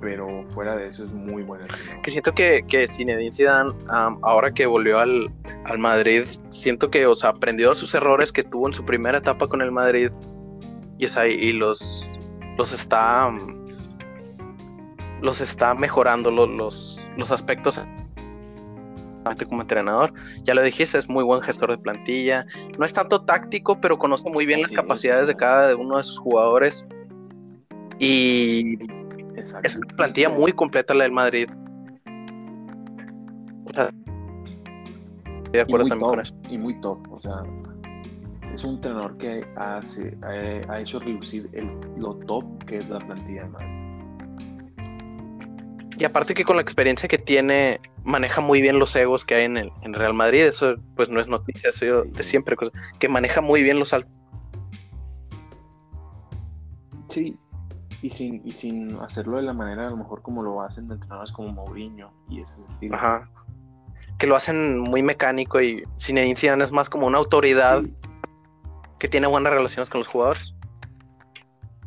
[0.00, 1.66] pero fuera de eso es muy buena.
[2.02, 3.72] Que siento que, que Zinedine Zidane,
[4.22, 5.30] ahora que volvió al,
[5.78, 9.60] Madrid, siento que, o sea, aprendió sus errores que tuvo en su primera etapa con
[9.62, 10.10] el Madrid
[10.98, 12.18] y, y los,
[12.56, 13.32] los está
[15.22, 17.80] los está mejorando los, los, aspectos
[19.48, 20.12] como entrenador.
[20.44, 22.46] Ya lo dijiste, es muy buen gestor de plantilla.
[22.78, 26.18] No es tanto táctico, pero conoce muy bien las capacidades de cada uno de sus
[26.18, 26.86] jugadores.
[27.98, 28.78] Y
[29.36, 31.48] es una plantilla muy completa la del Madrid.
[33.64, 33.90] O sea,
[35.52, 36.34] de acuerdo también con eso.
[36.48, 37.42] Y muy top, o sea,
[38.54, 40.16] es un entrenador que hace,
[40.68, 43.86] ha, hecho reducir el, lo top que es la plantilla de Madrid.
[45.98, 49.44] Y aparte que con la experiencia que tiene, maneja muy bien los egos que hay
[49.44, 50.42] en el en Real Madrid.
[50.42, 52.54] Eso pues no es noticia, eso de siempre,
[52.98, 54.10] que maneja muy bien los altos.
[57.08, 57.38] Sí,
[58.02, 61.32] y sin, y sin hacerlo de la manera a lo mejor como lo hacen entrenadores
[61.32, 62.96] como Mourinho y ese estilo.
[62.96, 63.28] Ajá.
[64.18, 67.82] Que lo hacen muy mecánico y sin Zidane es más como una autoridad
[68.98, 70.54] que tiene buenas relaciones con los jugadores.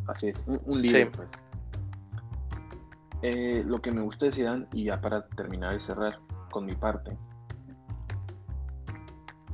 [0.07, 1.27] Así es, un, líder pues.
[3.21, 6.19] eh, lo que me gusta de Zidane, y ya para terminar y cerrar
[6.49, 7.15] con mi parte,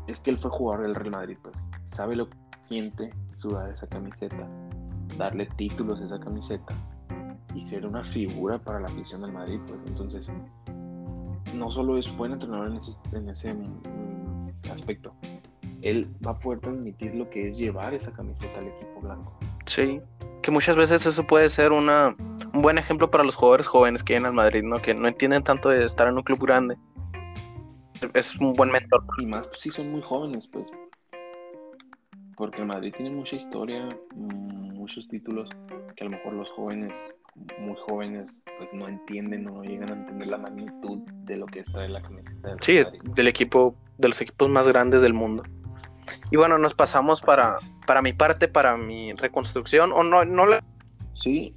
[0.08, 3.88] es que él fue jugador del Real Madrid, pues sabe lo que siente sudar esa
[3.88, 4.48] camiseta
[5.18, 6.74] darle títulos a esa camiseta
[7.54, 10.32] y ser una figura para la afición del Madrid, pues entonces
[11.54, 12.68] no solo es buen entrenador
[13.14, 15.14] en ese, mm, aspecto,
[15.82, 19.38] él va a poder transmitir lo que es llevar esa camiseta al equipo blanco.
[19.66, 20.02] Sí,
[20.42, 22.16] que muchas veces eso puede ser una,
[22.54, 24.82] un buen ejemplo para los jugadores jóvenes que vienen al Madrid, ¿no?
[24.82, 26.78] Que no entienden tanto de estar en un club grande.
[28.14, 29.04] Es un buen mentor.
[29.18, 30.66] Y más si son muy jóvenes, pues.
[32.36, 35.50] Porque el Madrid tiene mucha historia, mm, muchos títulos
[35.96, 36.94] que a lo mejor los jóvenes,
[37.60, 41.62] muy jóvenes, pues no entienden o no llegan a entender la magnitud de lo que
[41.62, 42.50] es traer la camiseta.
[42.50, 42.84] Del sí,
[43.16, 45.44] del equipo, de los equipos más grandes del mundo.
[46.30, 50.64] Y bueno, nos pasamos para, para mi parte, para mi reconstrucción, o no, no la...
[51.16, 51.56] Sí,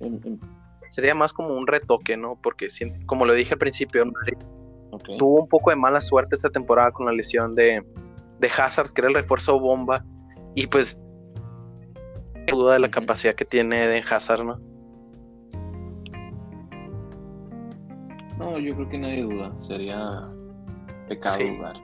[0.89, 2.39] sería más como un retoque, ¿no?
[2.43, 2.69] Porque
[3.05, 4.05] como lo dije al principio,
[5.19, 7.85] tuvo un poco de mala suerte esta temporada con la lesión de,
[8.41, 10.03] de Hazard, que era el refuerzo bomba,
[10.55, 10.99] y pues
[12.51, 14.59] duda de la capacidad que tiene de Hazard, ¿no?
[18.39, 19.53] No, yo creo que nadie duda.
[19.67, 20.29] Sería
[21.09, 21.77] pecado dudar.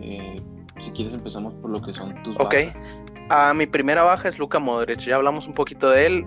[0.00, 0.40] Eh,
[0.80, 2.54] si quieres empezamos por lo que son tus Ok.
[3.28, 5.00] a mi primera baja es Luka Modric.
[5.00, 6.26] Ya hablamos un poquito de él.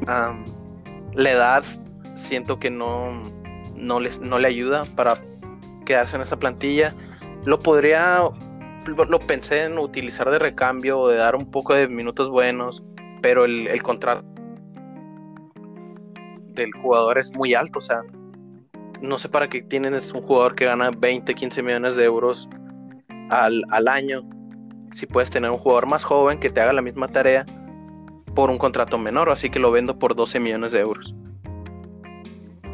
[1.13, 1.63] la edad
[2.15, 3.12] siento que no,
[3.75, 5.21] no, no le ayuda para
[5.86, 6.93] quedarse en esa plantilla.
[7.45, 8.19] Lo podría,
[8.86, 12.84] lo pensé en utilizar de recambio o de dar un poco de minutos buenos
[13.21, 14.23] pero el, contrato
[16.53, 18.01] del jugador es muy alto, o sea,
[19.01, 22.49] no sé para qué tienen es un jugador que gana 20, 15 millones de euros
[23.29, 24.21] al, año
[24.91, 27.45] si puedes tener un jugador más joven que te haga la misma tarea
[28.36, 31.13] por un contrato menor, así que lo vendo por 12 millones de euros.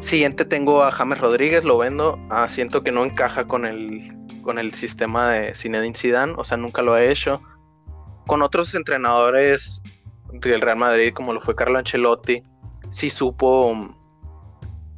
[0.00, 4.58] Siguiente tengo a James Rodríguez, lo vendo, ah, siento que no encaja con el, con
[4.58, 7.42] el sistema de Zinedine Zidane, o sea, nunca lo ha hecho.
[8.26, 9.82] Con otros entrenadores
[10.32, 12.42] del Real Madrid, como lo fue Carlo Ancelotti,
[12.88, 13.74] sí supo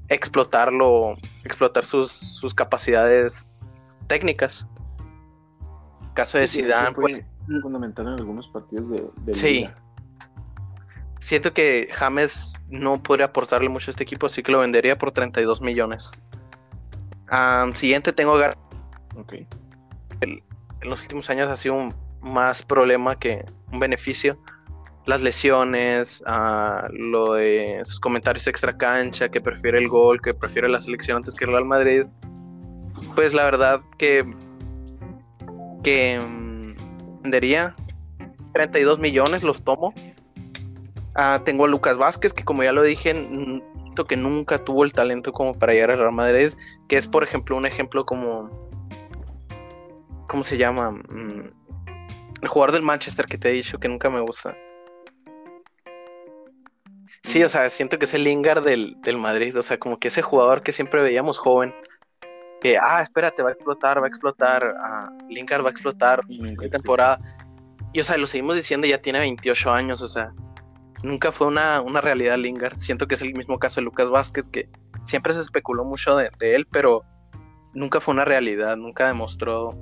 [0.09, 3.55] explotarlo, explotar sus, sus capacidades
[4.09, 4.67] técnicas.
[6.15, 7.23] Caso de Zidane, pues
[7.63, 8.91] fundamental en algunos partidos
[9.25, 9.69] de, sí.
[11.21, 15.13] Siento que James no podría aportarle mucho a este equipo, así que lo vendería por
[15.13, 16.11] 32 millones.
[17.75, 18.57] siguiente tengo Gar
[19.17, 19.47] okay.
[20.21, 20.43] en
[20.83, 24.39] los últimos años ha sido un más problema que un beneficio.
[25.07, 26.23] Las lesiones,
[26.93, 31.35] lo de sus comentarios extra cancha, que prefiere el gol, que prefiere la selección antes
[31.35, 32.05] que el Real Madrid.
[33.15, 34.25] Pues la verdad que
[35.83, 37.75] que mm, vendería
[38.53, 39.95] 32 millones, los tomo.
[41.15, 43.15] Ah, tengo a Lucas Vázquez, que como ya lo dije,
[44.07, 46.53] que nunca tuvo el talento como para llegar al Real Madrid,
[46.89, 48.51] que es por ejemplo un ejemplo como,
[50.29, 50.91] ¿cómo se llama?
[50.91, 51.51] Mm,
[52.43, 54.57] el jugador del Manchester que te he dicho que nunca me gusta.
[57.23, 60.09] Sí, o sea, siento que es el Lingard del, del Madrid, o sea, como que
[60.09, 61.75] ese jugador que siempre veíamos joven,
[62.61, 66.71] que, ah, espérate, va a explotar, va a explotar, ah, Lingard va a explotar, en
[66.71, 67.21] temporada.
[67.93, 70.33] Y, o sea, lo seguimos diciendo, ya tiene 28 años, o sea,
[71.03, 72.79] nunca fue una, una realidad Lingard.
[72.79, 74.69] Siento que es el mismo caso de Lucas Vázquez, que
[75.05, 77.05] siempre se especuló mucho de, él, pero
[77.75, 79.77] nunca fue una realidad, nunca demostró.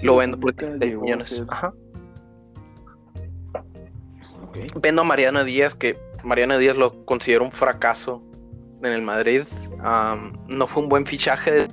[0.00, 1.42] Lo vendo por 10 millones.
[1.48, 1.72] Ajá.
[4.76, 8.22] Vendo a Mariano Díaz, que Mariano Díaz lo considero un fracaso
[8.82, 9.42] en el Madrid.
[10.48, 11.68] no fue un buen fichaje.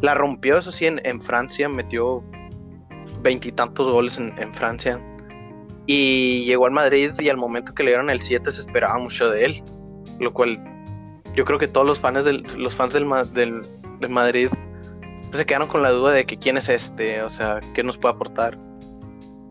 [0.00, 2.22] La rompió, eso sí, en, Francia, metió
[3.22, 5.00] veintitantos goles en, Francia.
[5.86, 9.28] Y llegó al Madrid y al momento que le dieron el 7 se esperaba mucho
[9.30, 9.62] de él.
[10.20, 10.62] Lo cual
[11.34, 14.48] yo creo que todos los fans del, los fans del, del, Madrid
[15.32, 18.14] se quedaron con la duda de que quién es este, o sea, qué nos puede
[18.14, 18.58] aportar.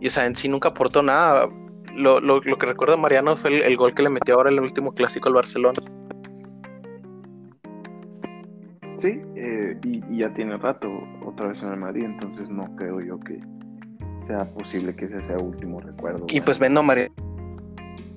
[0.04, 1.48] Y o sea, en sí nunca aportó nada
[1.96, 4.63] lo, lo, lo que recuerdo Mariano fue el, gol que le metió ahora en el
[4.63, 5.80] último clásico al Barcelona.
[8.98, 10.89] Sí, eh, y, ya tiene rato
[11.26, 13.39] otra vez en el Madrid, entonces no creo yo que
[14.28, 16.26] sea posible que ese sea el último recuerdo.
[16.28, 17.13] Y pues vendo Mariano.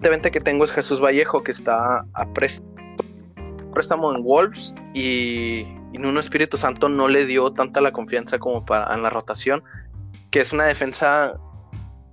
[0.00, 2.26] De venta que tengo es Jesús Vallejo, que está a
[3.72, 8.64] préstamo en Wolves y, y Nuno Espíritu Santo no le dio tanta la confianza como
[8.64, 9.62] para en la rotación,
[10.30, 11.38] que es una defensa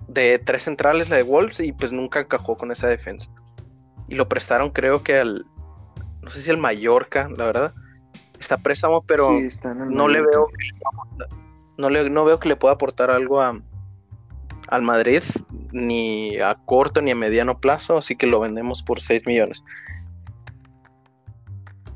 [0.08, 3.30] de tres centrales, la de Wolves, y pues nunca encajó con esa defensa.
[4.08, 5.46] Y lo prestaron, creo que al,
[6.22, 7.74] no sé si al Mallorca, la verdad.
[8.38, 9.30] Está préstamo, pero
[9.88, 10.48] no le veo
[11.76, 13.60] no, le, no veo que le pueda aportar algo a,
[14.68, 15.22] al Madrid,
[15.72, 19.64] ni a corto ni a mediano plazo, así que lo vendemos por 6 millones.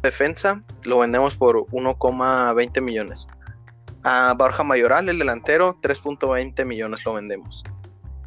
[0.03, 3.27] Defensa lo vendemos por 1,20 millones.
[4.05, 7.65] A Borja Mayoral, el delantero, 3.20 millones lo vendemos.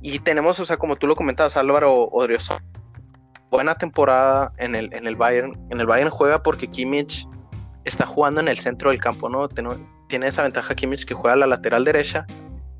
[0.02, 2.64] Y tenemos, o sea, como tú lo comentabas, Álvaro Odriozola,
[3.52, 5.60] buena temporada en el, en el Bayern.
[5.70, 7.28] En el Bayern juega porque Kimmich
[7.84, 9.48] está jugando en el centro del campo, ¿no?
[10.08, 12.26] Tiene esa ventaja Kimmich que juega a la lateral derecha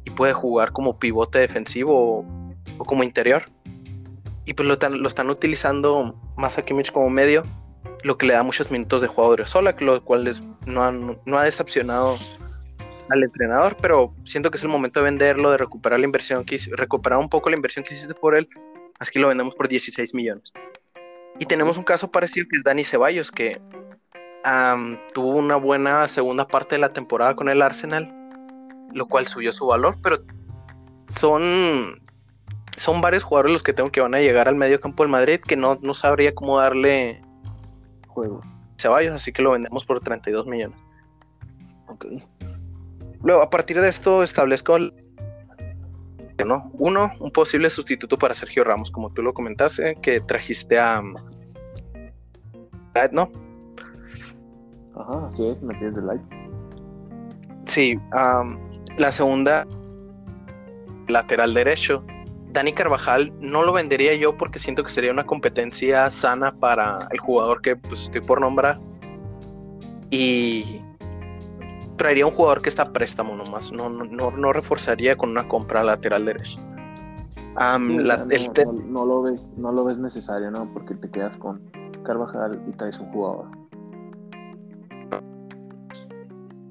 [0.04, 2.26] y puede jugar como pivote defensivo
[2.78, 3.44] o, como interior.
[4.46, 7.44] Y pues lo, lo, están utilizando más a Kimmich como medio,
[8.04, 10.92] lo que le da muchos minutos de juego a Odriozola, lo cual no,
[11.26, 12.18] no ha decepcionado
[13.12, 16.58] al entrenador, pero siento que es el momento de venderlo, de recuperar la inversión que
[16.72, 18.48] recuperar un poco la inversión que hiciste por él,
[19.00, 20.52] así que lo vendemos por 16 millones.
[21.40, 23.62] Y tenemos un caso parecido que es Dani Ceballos, que
[25.14, 28.14] tuvo una buena segunda parte de la temporada con el Arsenal,
[28.94, 30.24] lo cual subió su valor, pero
[31.20, 32.02] son,
[32.78, 35.40] son varios jugadores los que tengo que van a llegar al medio campo del Madrid
[35.40, 37.22] que no, no sabría cómo darle
[38.08, 38.42] juego.
[38.78, 40.84] Ceballos, así que lo vendemos por 32 millones.
[41.88, 42.06] Ok.
[43.24, 44.78] Luego, a partir de esto, establezco
[46.46, 46.72] ¿no?
[46.74, 51.02] Uno, un posible sustituto para Sergio Ramos, como tú lo comentaste, que trajiste a.
[53.12, 53.32] ¿no?
[54.96, 56.24] Ajá, así es, me de like.
[57.66, 57.98] Sí,
[58.98, 59.66] la segunda,
[61.08, 62.04] lateral derecho.
[62.50, 67.20] Dani Carvajal no lo vendería yo porque siento que sería una competencia sana para el
[67.20, 68.78] jugador que pues, estoy por nombrar.
[70.10, 70.81] Y
[72.02, 75.84] traería un jugador que está a préstamo nomás, no, no, no reforzaría con una compra
[75.84, 76.60] lateral derecha.
[78.88, 80.68] no, lo ves, no lo ves necesario, ¿no?
[80.74, 81.62] Porque te quedas con
[82.04, 83.46] Carvajal y traes un jugador.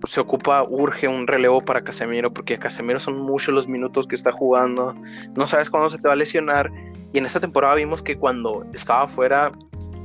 [0.09, 4.33] se ocupa, urge un relevo para Casemiro, porque Casemiro son muchos los minutos que está
[4.33, 4.97] jugando,
[5.37, 6.73] no sabes cuándo se te va a lesionar,
[7.13, 9.53] y en esta temporada vimos que cuando estaba fuera,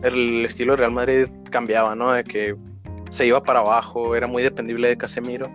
[0.04, 2.12] el estilo de Real Madrid cambiaba, ¿no?
[2.12, 2.56] De que
[3.16, 5.50] se iba para abajo, era muy dependible de Casemiro.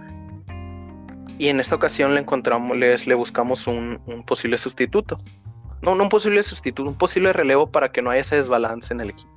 [1.38, 5.18] Y en esta ocasión le encontramos, le buscamos un, posible sustituto.
[5.82, 9.00] No, no un posible sustituto, un posible relevo para que no haya ese desbalance en
[9.00, 9.30] el equipo.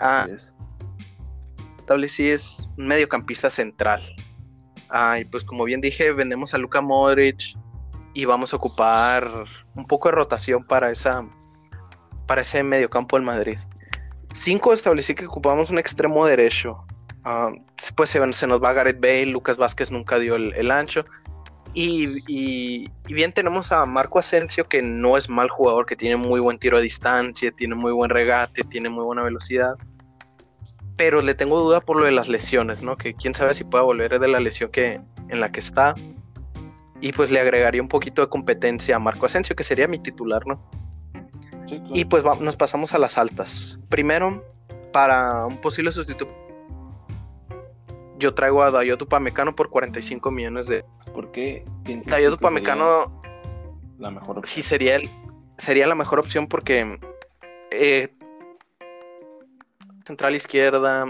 [0.00, 0.26] Ah,
[1.78, 4.02] establecí es un mediocampista central.
[4.88, 7.56] Ah, y pues como bien dije, vendemos a Luka Modric
[8.14, 9.28] y vamos a ocupar
[9.74, 11.24] un poco de rotación para esa
[12.26, 13.58] para ese mediocampo del Madrid.
[14.32, 16.84] Cinco establecí que ocupamos un extremo derecho.
[17.24, 17.52] Ah,
[17.94, 21.04] pues se, nos va Gareth Bale, Lucas Vázquez nunca dio el, ancho.
[21.74, 26.58] Y, bien tenemos a Marco Asensio, que no es mal jugador, que tiene muy buen
[26.58, 29.74] tiro a distancia, tiene muy buen regate, tiene muy buena velocidad.
[30.96, 32.96] Pero le tengo duda por lo de las lesiones, ¿no?
[32.96, 35.94] Que quién sabe si pueda volver de la lesión que, en la que está.
[37.00, 40.44] Y pues le agregaría un poquito de competencia a Marco Asensio, que sería mi titular,
[40.46, 40.60] ¿no?
[41.92, 43.78] Y pues nos pasamos a las altas.
[43.88, 44.44] Primero,
[44.92, 46.32] para un posible sustituto,
[48.18, 50.84] yo traigo a Dayoto Pamecano por 45 millones de.
[51.12, 51.64] ¿Por qué
[52.06, 53.22] Dayoto Pamecano.
[53.98, 54.54] La mejor opción.
[54.54, 55.10] Sí, sería, el,
[55.56, 56.98] sería la mejor opción porque.
[57.70, 58.08] Eh,
[60.04, 61.06] central izquierda,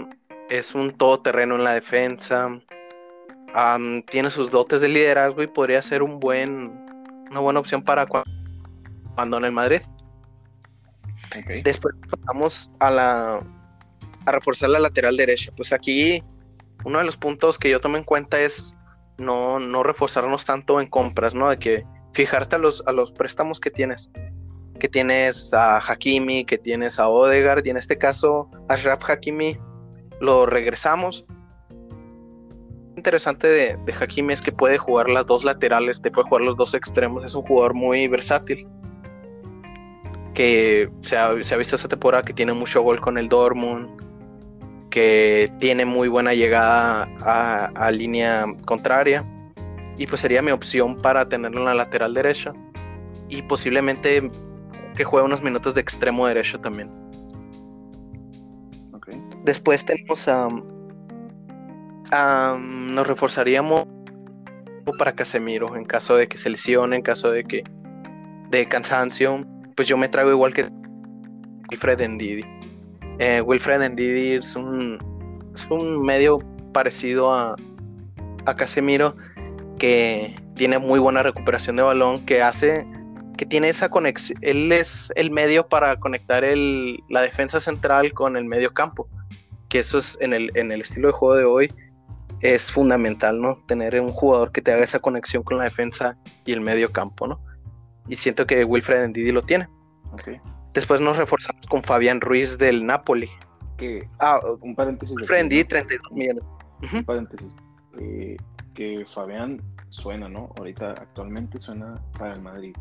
[0.49, 2.59] es un todoterreno en la defensa.
[4.07, 6.85] tiene sus dotes de liderazgo y podría ser un buen,
[7.29, 8.05] una buena opción para
[9.15, 9.81] cuando en el Madrid.
[11.63, 13.43] Después pasamos a la
[14.25, 15.51] a reforzar la lateral derecha.
[15.55, 16.23] Pues aquí
[16.85, 18.75] uno de los puntos que yo tomo en cuenta es
[19.17, 21.49] no, no reforzarnos tanto en compras, ¿no?
[21.49, 24.09] De que fijarte a los, a los préstamos que tienes.
[24.79, 29.57] Que tienes a Hakimi, que tienes a Odegaard, y en este caso a Raf Hakimi
[30.21, 31.25] lo regresamos.
[32.95, 36.57] Interesante de, de Hakimi es que puede jugar las dos laterales, te puede jugar los
[36.57, 38.67] dos extremos, es un jugador muy versátil
[40.39, 43.89] que se ha, visto esta temporada que tiene mucho gol con el Dortmund,
[44.89, 47.09] que tiene muy buena llegada
[47.75, 49.25] a, línea contraria.
[49.97, 52.53] Y pues sería mi opción para tenerlo en la lateral derecha.
[53.27, 54.31] Y posiblemente
[54.95, 56.89] que juegue unos minutos de extremo derecho también.
[59.43, 60.47] Después tenemos a.
[62.57, 63.83] nos reforzaríamos
[64.97, 67.61] para Casemiro en caso de que se lesione, en caso de que
[68.51, 69.45] de cansancio
[69.79, 70.65] pues yo me traigo igual que
[71.71, 72.43] Wilfred Ndidi.
[73.17, 74.99] Eh, Wilfred Ndidi es un,
[75.55, 76.39] es un medio
[76.73, 77.55] parecido a,
[78.45, 79.15] a Casemiro
[79.77, 82.85] que tiene muy buena recuperación de balón, que hace
[83.37, 88.35] que tiene esa conexión, él es el medio para conectar el, la defensa central con
[88.35, 89.07] el medio campo,
[89.69, 91.73] que eso es en el, en el estilo de juego de hoy
[92.41, 93.63] es fundamental, ¿no?
[93.65, 97.27] Tener un jugador que te haga esa conexión con la defensa y el medio campo,
[97.27, 97.39] ¿no?
[98.09, 99.69] Y siento que Wilfred Ndidi lo tiene.
[100.73, 103.29] Después nos reforzamos con Fabián Ruiz del Napoli.
[103.77, 105.15] Que, ah, un paréntesis.
[105.15, 106.43] Wilfred Ndidi, 32 millones.
[106.91, 107.55] Un paréntesis.
[107.99, 108.37] Eh,
[108.73, 110.53] que Fabián suena, ¿no?
[110.57, 112.75] Ahorita actualmente suena para el Madrid.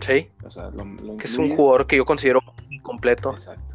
[0.00, 0.28] Sí.
[0.44, 0.70] O sea,
[1.18, 2.40] que es un jugador que yo considero
[2.82, 3.32] completo.
[3.32, 3.74] Exacto.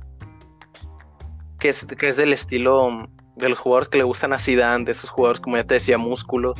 [1.59, 4.91] Que es, que es del estilo de los jugadores que le gustan a Zidane, de
[4.91, 6.53] esos jugadores como ya te decía, músculo,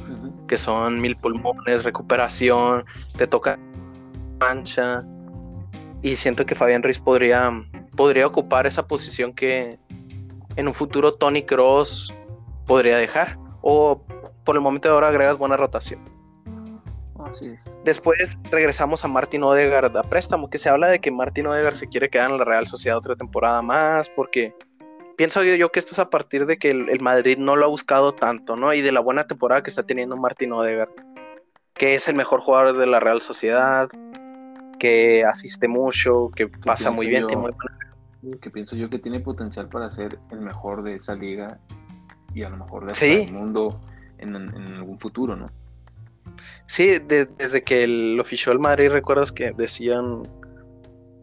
[0.48, 2.86] que son mil pulmones, recuperación,
[3.18, 3.60] te toca
[4.40, 5.06] mancha.
[6.02, 7.52] Y siento que Fabián Ruiz podría,
[7.96, 9.78] podría ocupar esa posición que
[10.56, 12.14] en un futuro Tony Cross
[12.66, 13.38] podría dejar.
[13.62, 14.02] O
[14.46, 16.00] por el momento de ahora agregas buena rotación.
[17.84, 21.88] Después regresamos a Martin Odegaard a préstamo, que se habla de que Martin Odegaard se
[21.88, 24.54] quiere quedar en la Real Sociedad otra temporada más porque
[25.20, 28.14] pienso yo que esto es a partir de que el, Madrid no lo ha buscado
[28.14, 28.74] tanto, ¿no?
[28.74, 30.92] Y de la buena temporada que está teniendo Martín Odegaard,
[31.74, 33.90] que es el mejor jugador de la Real Sociedad,
[34.80, 37.28] que asiste mucho, que pasa muy bien.
[38.42, 41.60] Que pienso yo que tiene potencial para ser el mejor de esa liga
[42.34, 43.82] y a lo mejor de el mundo
[44.20, 45.52] en, algún futuro, ¿no?
[46.66, 50.24] Sí, desde que lo fichó el Madrid, recuerdas que decían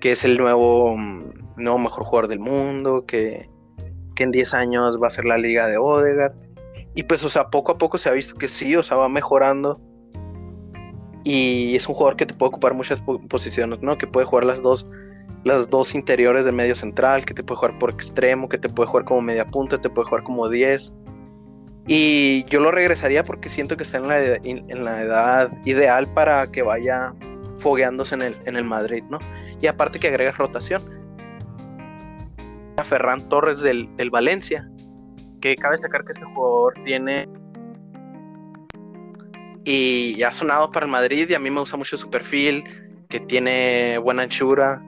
[0.00, 3.48] que es el nuevo, mm, nuevo mejor jugador del mundo, que,
[4.16, 6.34] que en 10 años va a ser la liga de Odegaard.
[6.94, 9.08] Y pues, o sea, poco a poco se ha visto que sí, o sea, va
[9.08, 9.80] mejorando.
[11.22, 13.98] Y es un jugador que te puede ocupar muchas posiciones, ¿no?
[13.98, 14.88] Que puede jugar las dos,
[15.44, 18.88] las dos interiores de medio central, que te puede jugar por extremo, que te puede
[18.88, 20.92] jugar como media punta, te puede jugar como 10.
[21.88, 26.50] Y yo lo regresaría porque siento que está en la, en la edad ideal para
[26.50, 27.12] que vaya
[27.58, 29.18] fogueándose en el, en el Madrid, ¿no?
[29.60, 30.82] Y aparte que agregas rotación
[32.76, 34.68] a Ferran Torres del, Valencia,
[35.40, 37.28] que cabe destacar que este jugador tiene
[39.64, 42.62] y ha sonado para el Madrid y a mí me gusta mucho su perfil,
[43.08, 44.80] que tiene buena anchura,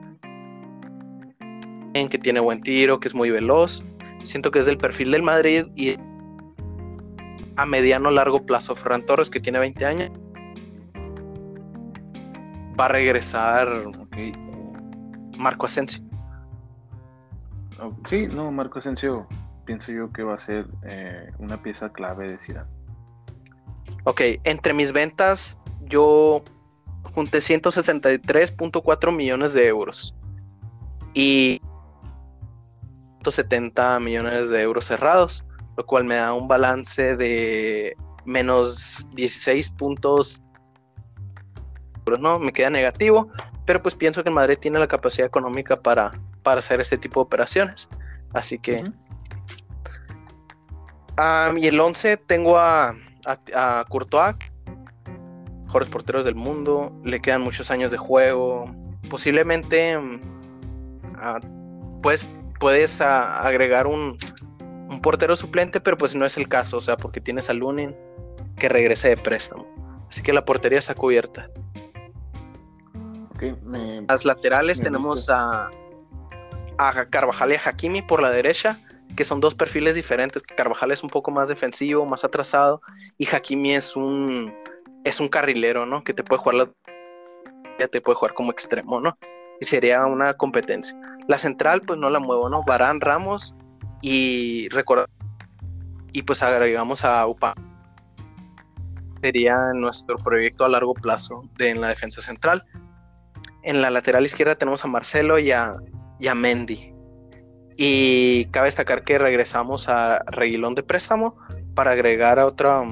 [1.93, 3.83] que tiene buen tiro, que es muy veloz.
[4.23, 5.97] Siento que es del perfil del Madrid y
[7.57, 10.11] a mediano largo plazo Ferran Torres, que tiene 20 años,
[12.79, 13.67] va a regresar
[15.37, 16.08] Marco Asensio.
[18.09, 19.27] Sí, no, Marco Asensio
[19.65, 22.69] pienso yo que va a ser eh, una pieza clave de Zidane.
[24.05, 26.43] Ok, entre mis ventas yo
[27.13, 30.15] junté 163.4 millones de euros
[31.13, 31.61] y
[33.23, 35.45] 170 millones de euros cerrados,
[35.77, 40.41] lo cual me da un balance de menos 16 puntos.
[42.19, 43.29] No, me queda negativo,
[43.65, 46.11] pero pues pienso que Madrid tiene la capacidad económica para,
[46.49, 47.87] para hacer este tipo de operaciones.
[48.33, 48.91] Así que...
[51.57, 52.95] y el 11 tengo a
[53.25, 54.35] a, Courtois,
[55.65, 58.73] mejores porteros del mundo, le quedan muchos años de juego.
[59.09, 60.19] Posiblemente mm,
[62.01, 62.27] pues,
[62.59, 64.17] puedes agregar un,
[65.03, 67.95] portero suplente, pero pues no es el caso, o sea, porque tienes a Lunin
[68.57, 69.67] que regrese de préstamo.
[70.09, 71.47] Así que la portería está cubierta.
[74.07, 75.69] Las laterales tenemos a,
[76.79, 78.79] a Carvajal y a Hakimi por la derecha
[79.15, 80.43] que son dos perfiles diferentes.
[80.43, 82.81] Carvajal es un poco más defensivo, más atrasado,
[83.17, 84.53] y Hakimi es un
[85.03, 86.03] es un carrilero, ¿no?
[86.03, 86.69] Que te puede jugar la
[87.77, 89.17] ya te puede jugar como extremo, ¿no?
[89.59, 90.97] Y sería una competencia.
[91.27, 92.63] La central, pues no la muevo, ¿no?
[92.63, 93.55] Barán, Ramos
[94.01, 94.69] y
[96.11, 97.53] y pues agregamos a Upa.
[99.21, 102.63] Sería nuestro proyecto a largo plazo de, en la defensa central.
[103.63, 105.75] En la lateral izquierda tenemos a Marcelo y a,
[106.19, 106.93] y a Mendy.
[107.77, 111.37] Y cabe destacar que regresamos a Reguilón de préstamo
[111.75, 112.85] para agregar a otro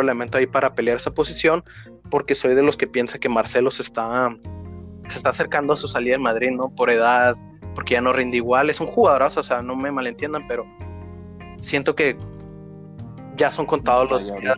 [0.00, 1.62] elemento ahí para pelear esa posición,
[2.08, 4.30] porque soy de los que piensa que Marcelo se está,
[5.08, 6.72] se está acercando a su salida en Madrid, ¿no?
[6.74, 7.36] Por edad,
[7.74, 8.70] porque ya no rinde igual.
[8.70, 10.64] Es un jugadorazo, o sea, no me malentiendan, pero
[11.60, 12.16] siento que
[13.36, 14.56] ya son contados los días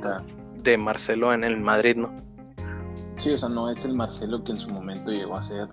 [0.57, 2.15] de Marcelo en el Madrid, ¿no?
[3.17, 5.69] Sí, o sea, no es el Marcelo que en su momento llegó a ser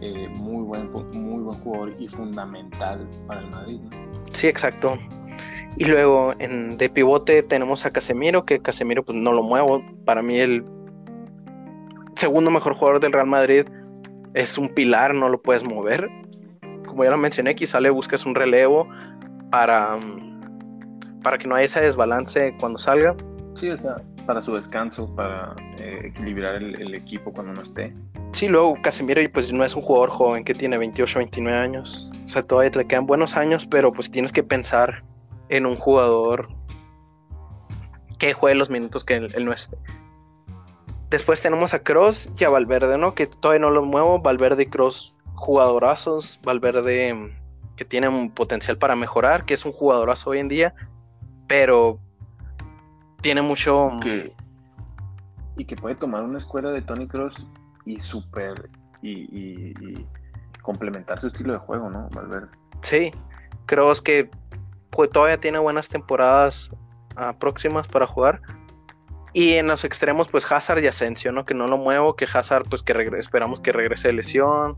[0.00, 3.80] eh, muy, buen, muy buen jugador y fundamental para el Madrid.
[4.32, 4.98] Sí, exacto.
[5.76, 9.82] Y luego en, de pivote tenemos a Casemiro, que Casemiro pues no lo muevo.
[10.04, 10.64] Para mí el
[12.16, 13.66] segundo mejor jugador del Real Madrid
[14.34, 16.08] es un pilar, no lo puedes mover.
[16.86, 18.88] Como ya lo mencioné, quizá le busques un relevo
[19.50, 19.98] para,
[21.22, 23.14] para que no haya ese desbalance cuando salga.
[23.54, 23.96] Sí, o sea,
[24.26, 27.94] para su descanso, para eh, equilibrar el, el, equipo cuando no esté.
[28.32, 32.10] Sí, luego Casemiro pues no es un jugador joven que tiene 28, 29 años.
[32.24, 35.02] O sea, todavía te quedan buenos años, pero pues tienes que pensar
[35.48, 36.48] en un jugador
[38.18, 39.76] que juegue los minutos que él, no esté.
[41.10, 43.14] Después tenemos a Cross y a Valverde, ¿no?
[43.14, 44.20] Que todavía no lo muevo.
[44.20, 46.38] Valverde y Cross, jugadorazos.
[46.44, 47.34] Valverde
[47.76, 50.74] que tiene un potencial para mejorar, que es un jugadorazo hoy en día,
[51.48, 51.98] pero
[53.22, 53.90] tiene mucho...
[55.56, 57.34] y que puede tomar una escuela de Tony Cross
[57.90, 58.70] y súper
[59.02, 59.74] y,
[60.62, 62.08] complementar su estilo de juego, ¿no?
[62.14, 62.48] Valverde.
[62.82, 63.10] Sí,
[63.66, 64.30] creo que
[64.90, 66.70] pues, todavía tiene buenas temporadas
[67.16, 68.40] ah, próximas para jugar.
[69.32, 71.46] Y en los extremos, pues Hazard y Asensio, ¿no?
[71.46, 74.76] Que no lo muevo, que Hazard, pues que esperamos que regrese de lesión,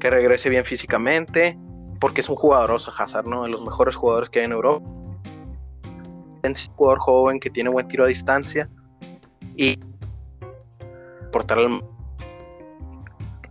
[0.00, 1.56] que regrese bien físicamente,
[2.00, 3.44] porque es un jugadoroso Hazard, ¿no?
[3.44, 4.84] De los mejores jugadores que hay en Europa.
[6.42, 8.68] Es un jugador joven que tiene buen tiro a distancia
[9.56, 9.78] y
[11.32, 11.82] portar al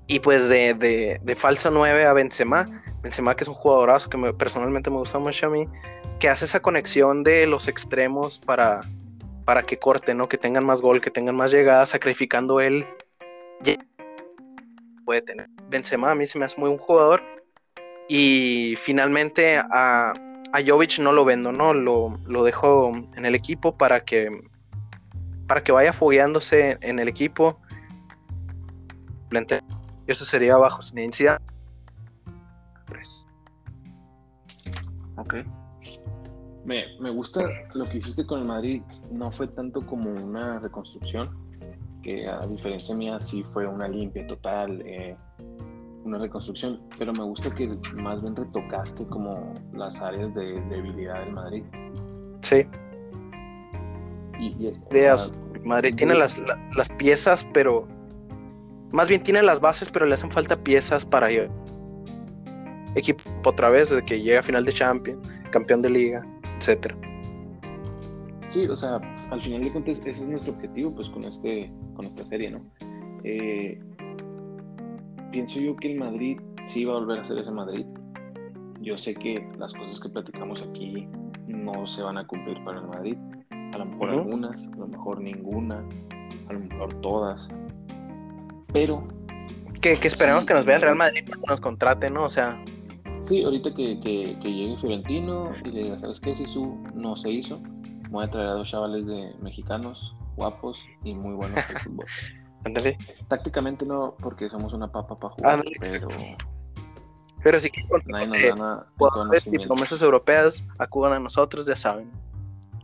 [0.08, 2.84] y pues de, de, de falso 9 a Benzema.
[3.02, 5.68] Benzema que es un jugadorazo que me, personalmente me gusta mucho a mí.
[6.20, 8.82] Que hace esa conexión de los extremos para,
[9.46, 10.28] para que corten, ¿no?
[10.28, 12.86] Que tengan más gol, que tengan más llegada, sacrificando él.
[15.06, 15.48] Puede tener.
[15.70, 17.22] Benzema a mí se me hace muy un jugador.
[18.10, 20.14] Y finalmente a,
[20.52, 21.74] a Jovic no lo vendo, ¿no?
[21.74, 24.30] Lo, lo dejo en el equipo para que
[25.48, 27.60] para que vaya fogueándose en el equipo.
[30.08, 31.40] Y eso sería bajo densidad.
[35.18, 35.36] Ok.
[36.66, 37.42] Me, me, gusta
[37.74, 38.82] lo que hiciste con el Madrid.
[39.12, 41.30] No fue tanto como una reconstrucción,
[42.02, 45.16] que a diferencia mía sí fue una limpia total, eh,
[46.04, 46.82] una reconstrucción.
[46.98, 51.64] Pero me gusta que más bien retocaste como las áreas de debilidad del Madrid.
[52.42, 52.66] Sí.
[54.40, 55.32] Y, Ideas.
[55.64, 56.40] Madrid tiene las,
[56.76, 57.88] las piezas, pero
[58.94, 61.50] más bien tiene las bases, pero le hacen falta piezas para ir.
[62.96, 66.26] Equipo otra vez, de que llega a final de Champions, campeón de liga,
[66.60, 66.96] etcétera.
[68.50, 68.98] Sí, o sea,
[69.32, 72.62] al final de cuentas ese es nuestro objetivo pues con, este, con esta serie, ¿no?
[73.24, 73.82] Eh,
[75.32, 77.86] pienso yo que el Madrid sí va a volver a ser ese Madrid.
[78.80, 81.08] Yo sé que las cosas que platicamos aquí
[81.48, 83.18] no se van a cumplir para el Madrid.
[83.74, 85.84] A lo mejor algunas, a lo mejor ninguna,
[86.48, 87.50] a lo mejor todas.
[88.74, 89.08] Pero.
[89.82, 92.26] Que, que esperemos que nos vea el Real Madrid para que nos contrate, ¿no?
[92.26, 92.62] O sea.
[93.24, 96.36] Sí, ahorita que, que, que llegue Fiorentino y le diga, ¿sabes qué?
[96.36, 97.62] Si su no se hizo,
[98.10, 102.06] voy a traer a dos chavales de mexicanos, guapos y muy buenos de fútbol.
[102.66, 102.98] Ándale.
[103.28, 106.08] Tácticamente no, porque somos una papa para jugar, Ándale, pero
[107.44, 111.76] Pero sí que nadie nos eh, gana jugadores y promesas europeas acudan a nosotros, ya
[111.76, 112.10] saben.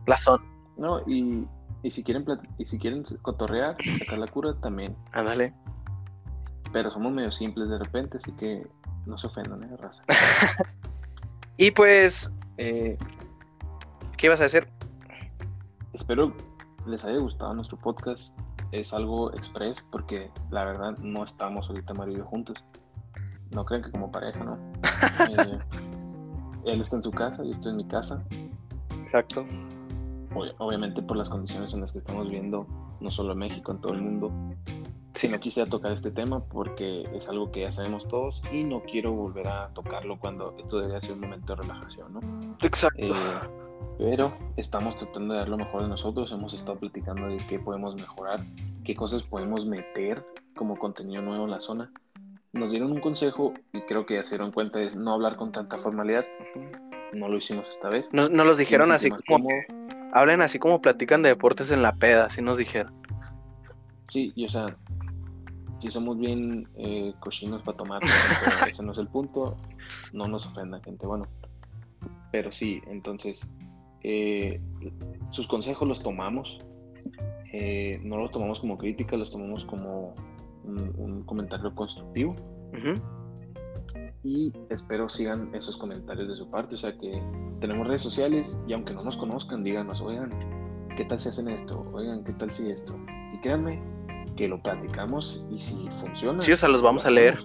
[0.06, 0.40] La son.
[0.76, 1.46] No, y,
[1.82, 2.24] y si quieren
[2.58, 4.96] y si quieren cotorrear, sacar la cura también.
[5.12, 5.54] Ándale.
[6.72, 8.66] Pero somos medio simples de repente, así que
[9.06, 10.02] no se ofendan, ¿eh, raza?
[11.56, 12.96] Y pues, Eh,
[14.16, 14.66] ¿qué ibas a decir?
[15.92, 16.32] espero
[16.86, 18.34] les haya gustado nuestro podcast.
[18.72, 22.56] Es algo express porque la verdad no estamos ahorita yo juntos.
[23.54, 24.56] No crean que como pareja, ¿no?
[25.28, 25.58] Eh,
[26.72, 28.22] él está en su casa, yo estoy en mi casa.
[29.02, 29.44] Exacto.
[30.34, 32.66] Ob- obviamente por las condiciones en las que estamos viendo,
[33.00, 34.30] no solo en México, en todo el mundo.
[35.14, 38.82] Sí, no quisiera tocar este tema porque es algo que ya sabemos todos y no
[38.82, 42.20] quiero volver a tocarlo cuando esto debería ser un momento de relajación, ¿no?
[42.60, 43.02] Exacto.
[43.02, 43.12] Eh,
[43.98, 47.96] pero estamos tratando de dar lo mejor de nosotros, hemos estado platicando de qué podemos
[47.96, 48.40] mejorar,
[48.84, 51.90] qué cosas podemos meter como contenido nuevo en la zona.
[52.52, 55.52] Nos dieron un consejo y creo que ya se dieron cuenta es no hablar con
[55.52, 56.24] tanta formalidad,
[57.12, 58.06] no lo hicimos esta vez.
[58.12, 59.48] Nos, nos los dijeron así como,
[60.12, 62.99] hablen así como platican de deportes en la peda, así nos dijeron.
[64.10, 64.76] Sí, y o sea,
[65.80, 68.00] si somos bien eh, cochinos para tomar,
[68.44, 69.56] pero ese no es el punto,
[70.12, 71.26] no nos ofenda gente, bueno.
[72.32, 73.52] Pero sí, entonces,
[74.02, 74.60] eh,
[75.30, 76.58] sus consejos los tomamos,
[77.52, 80.14] eh, no los tomamos como crítica, los tomamos como
[80.64, 82.36] un, un comentario constructivo.
[84.22, 87.10] Y espero sigan esos comentarios de su parte, o sea que
[87.60, 90.30] tenemos redes sociales y aunque no nos conozcan, díganos, oigan,
[90.96, 91.86] ¿qué tal si hacen esto?
[91.92, 92.94] Oigan, ¿qué tal si esto?
[93.34, 93.80] Y créanme
[94.40, 96.40] que lo platicamos y si funciona.
[96.40, 97.38] Sí, o sea, los vamos a leer.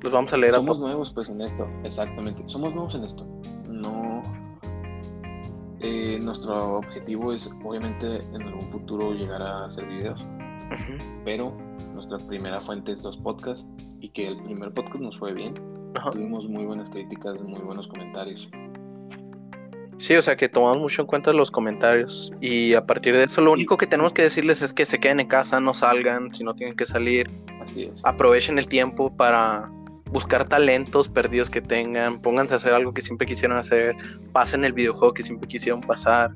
[0.00, 2.42] Los vamos a leer Somos nuevos pues en esto, exactamente.
[2.46, 3.24] Somos nuevos en esto.
[3.70, 4.20] No.
[5.78, 10.26] eh, nuestro objetivo es obviamente en algún futuro llegar a hacer videos,
[11.24, 11.52] pero
[11.94, 13.64] nuestra primera fuente es los podcasts
[14.00, 15.54] y que el primer podcast nos fue bien.
[16.12, 18.48] Tuvimos muy buenas críticas, muy buenos comentarios.
[20.02, 23.40] Sí, o sea que tomamos mucho en cuenta los comentarios y a partir de eso
[23.40, 26.42] lo único que tenemos que decirles es que se queden en casa, no salgan, si
[26.42, 27.30] no tienen que salir,
[27.62, 28.00] Así es.
[28.04, 29.70] aprovechen el tiempo para
[30.10, 33.94] buscar talentos perdidos que tengan, pónganse a hacer algo que siempre quisieron hacer,
[34.32, 36.32] pasen el videojuego que siempre quisieron pasar.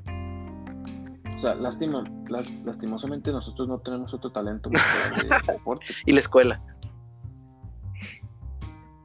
[1.35, 4.79] O sea, lástima, las- lastimosamente nosotros no tenemos otro talento de
[5.53, 5.85] deporte.
[6.05, 6.61] Y la escuela.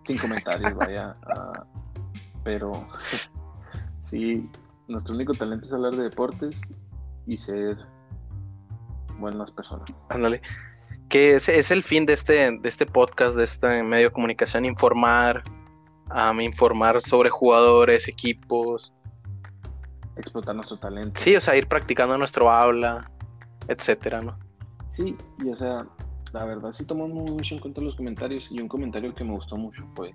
[0.04, 1.16] sin comentarios, vaya.
[1.26, 1.64] ah,
[2.44, 2.86] pero
[4.12, 4.46] sí,
[4.88, 6.54] nuestro único talento es hablar de deportes
[7.26, 7.78] y ser
[9.18, 9.88] buenas personas.
[10.10, 10.42] Ándale.
[11.08, 14.66] Que ese es el fin de este, de este podcast, de este medio de comunicación,
[14.66, 15.42] informar,
[16.40, 18.92] informar sobre jugadores, equipos.
[20.16, 21.18] Explotar nuestro talento.
[21.18, 23.10] Sí, o sea, ir practicando nuestro habla,
[23.68, 24.38] etcétera, ¿no?
[24.92, 25.86] Sí, y o sea,
[26.32, 29.56] la verdad sí tomamos mucho en cuenta los comentarios y un comentario que me gustó
[29.56, 30.14] mucho fue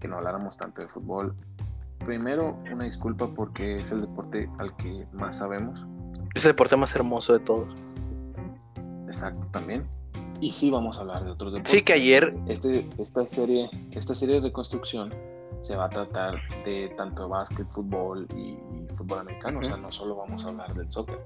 [0.00, 1.36] que no habláramos tanto de fútbol.
[2.04, 5.80] Primero, una disculpa porque es el deporte al que más sabemos.
[6.34, 7.68] Es el deporte más hermoso de todos.
[9.06, 9.86] Exacto, también.
[10.40, 11.72] Y sí vamos a hablar de otros deportes.
[11.72, 15.10] Sí, que ayer, Este, esta, serie, esta serie de reconstrucción
[15.62, 19.58] se va a tratar de tanto básquet, fútbol y, y fútbol americano.
[19.58, 21.18] O sea, no solo vamos a hablar del soccer.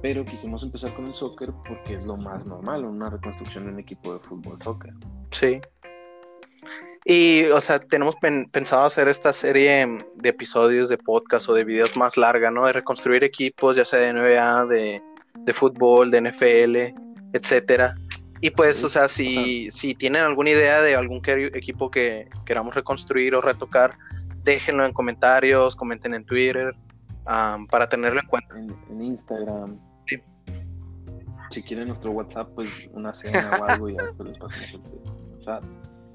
[0.00, 3.80] Pero quisimos empezar con el soccer porque es lo más normal, una reconstrucción de un
[3.80, 4.94] equipo de fútbol soccer.
[5.32, 5.60] sí.
[7.10, 9.86] Y, o sea, tenemos pen- pensado hacer esta serie
[10.16, 12.66] de episodios de podcast o de videos más larga, ¿no?
[12.66, 15.02] De reconstruir equipos, ya sea de NBA, de,
[15.38, 16.76] de fútbol, de NFL,
[17.32, 17.94] etcétera.
[18.42, 22.74] Y pues, o sea, si, si tienen alguna idea de algún que- equipo que queramos
[22.74, 23.96] reconstruir o retocar,
[24.44, 26.74] déjenlo en comentarios, comenten en Twitter,
[27.24, 28.58] am, para tenerlo en cuenta.
[28.58, 29.78] En, en Instagram.
[30.06, 30.18] Sí.
[31.50, 35.30] Si quieren nuestro WhatsApp, pues una cena o algo y ya después les pasamos el
[35.32, 35.64] WhatsApp.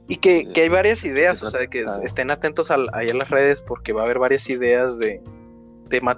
[0.08, 3.30] Y que, que hay varias ideas, o sea, que estén atentos al, ahí en las
[3.30, 5.22] redes porque va a haber varias ideas de
[5.90, 6.18] temas,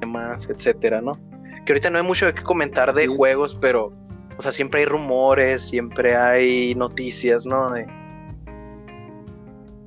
[0.00, 1.12] temas, etcétera, ¿no?
[1.64, 3.92] Que ahorita no hay mucho de qué comentar de juegos, pero,
[4.36, 7.70] o sea, siempre hay rumores, siempre hay noticias, ¿no?
[7.70, 7.86] De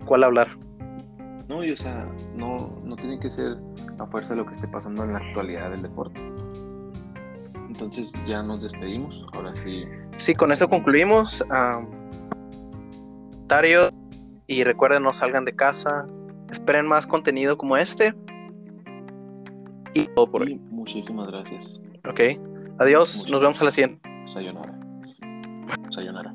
[0.06, 0.48] cuál hablar.
[1.50, 2.06] No, y o sea,
[2.36, 3.58] no, no tiene que ser
[4.00, 6.20] a fuerza de lo que esté pasando en la actualidad del deporte.
[7.68, 9.86] Entonces ya nos despedimos, ahora sí.
[10.18, 11.44] Sí, con esto concluimos.
[13.48, 13.90] Tario,
[14.48, 16.06] y recuerden, no salgan de casa,
[16.52, 18.14] esperen más contenido como este.
[19.94, 20.56] Y todo por hoy.
[20.70, 21.80] Muchísimas gracias.
[22.08, 22.20] Ok,
[22.80, 24.02] adiós, nos vemos a la siguiente.
[24.26, 24.78] Sayonara.
[25.92, 26.34] Sayonara.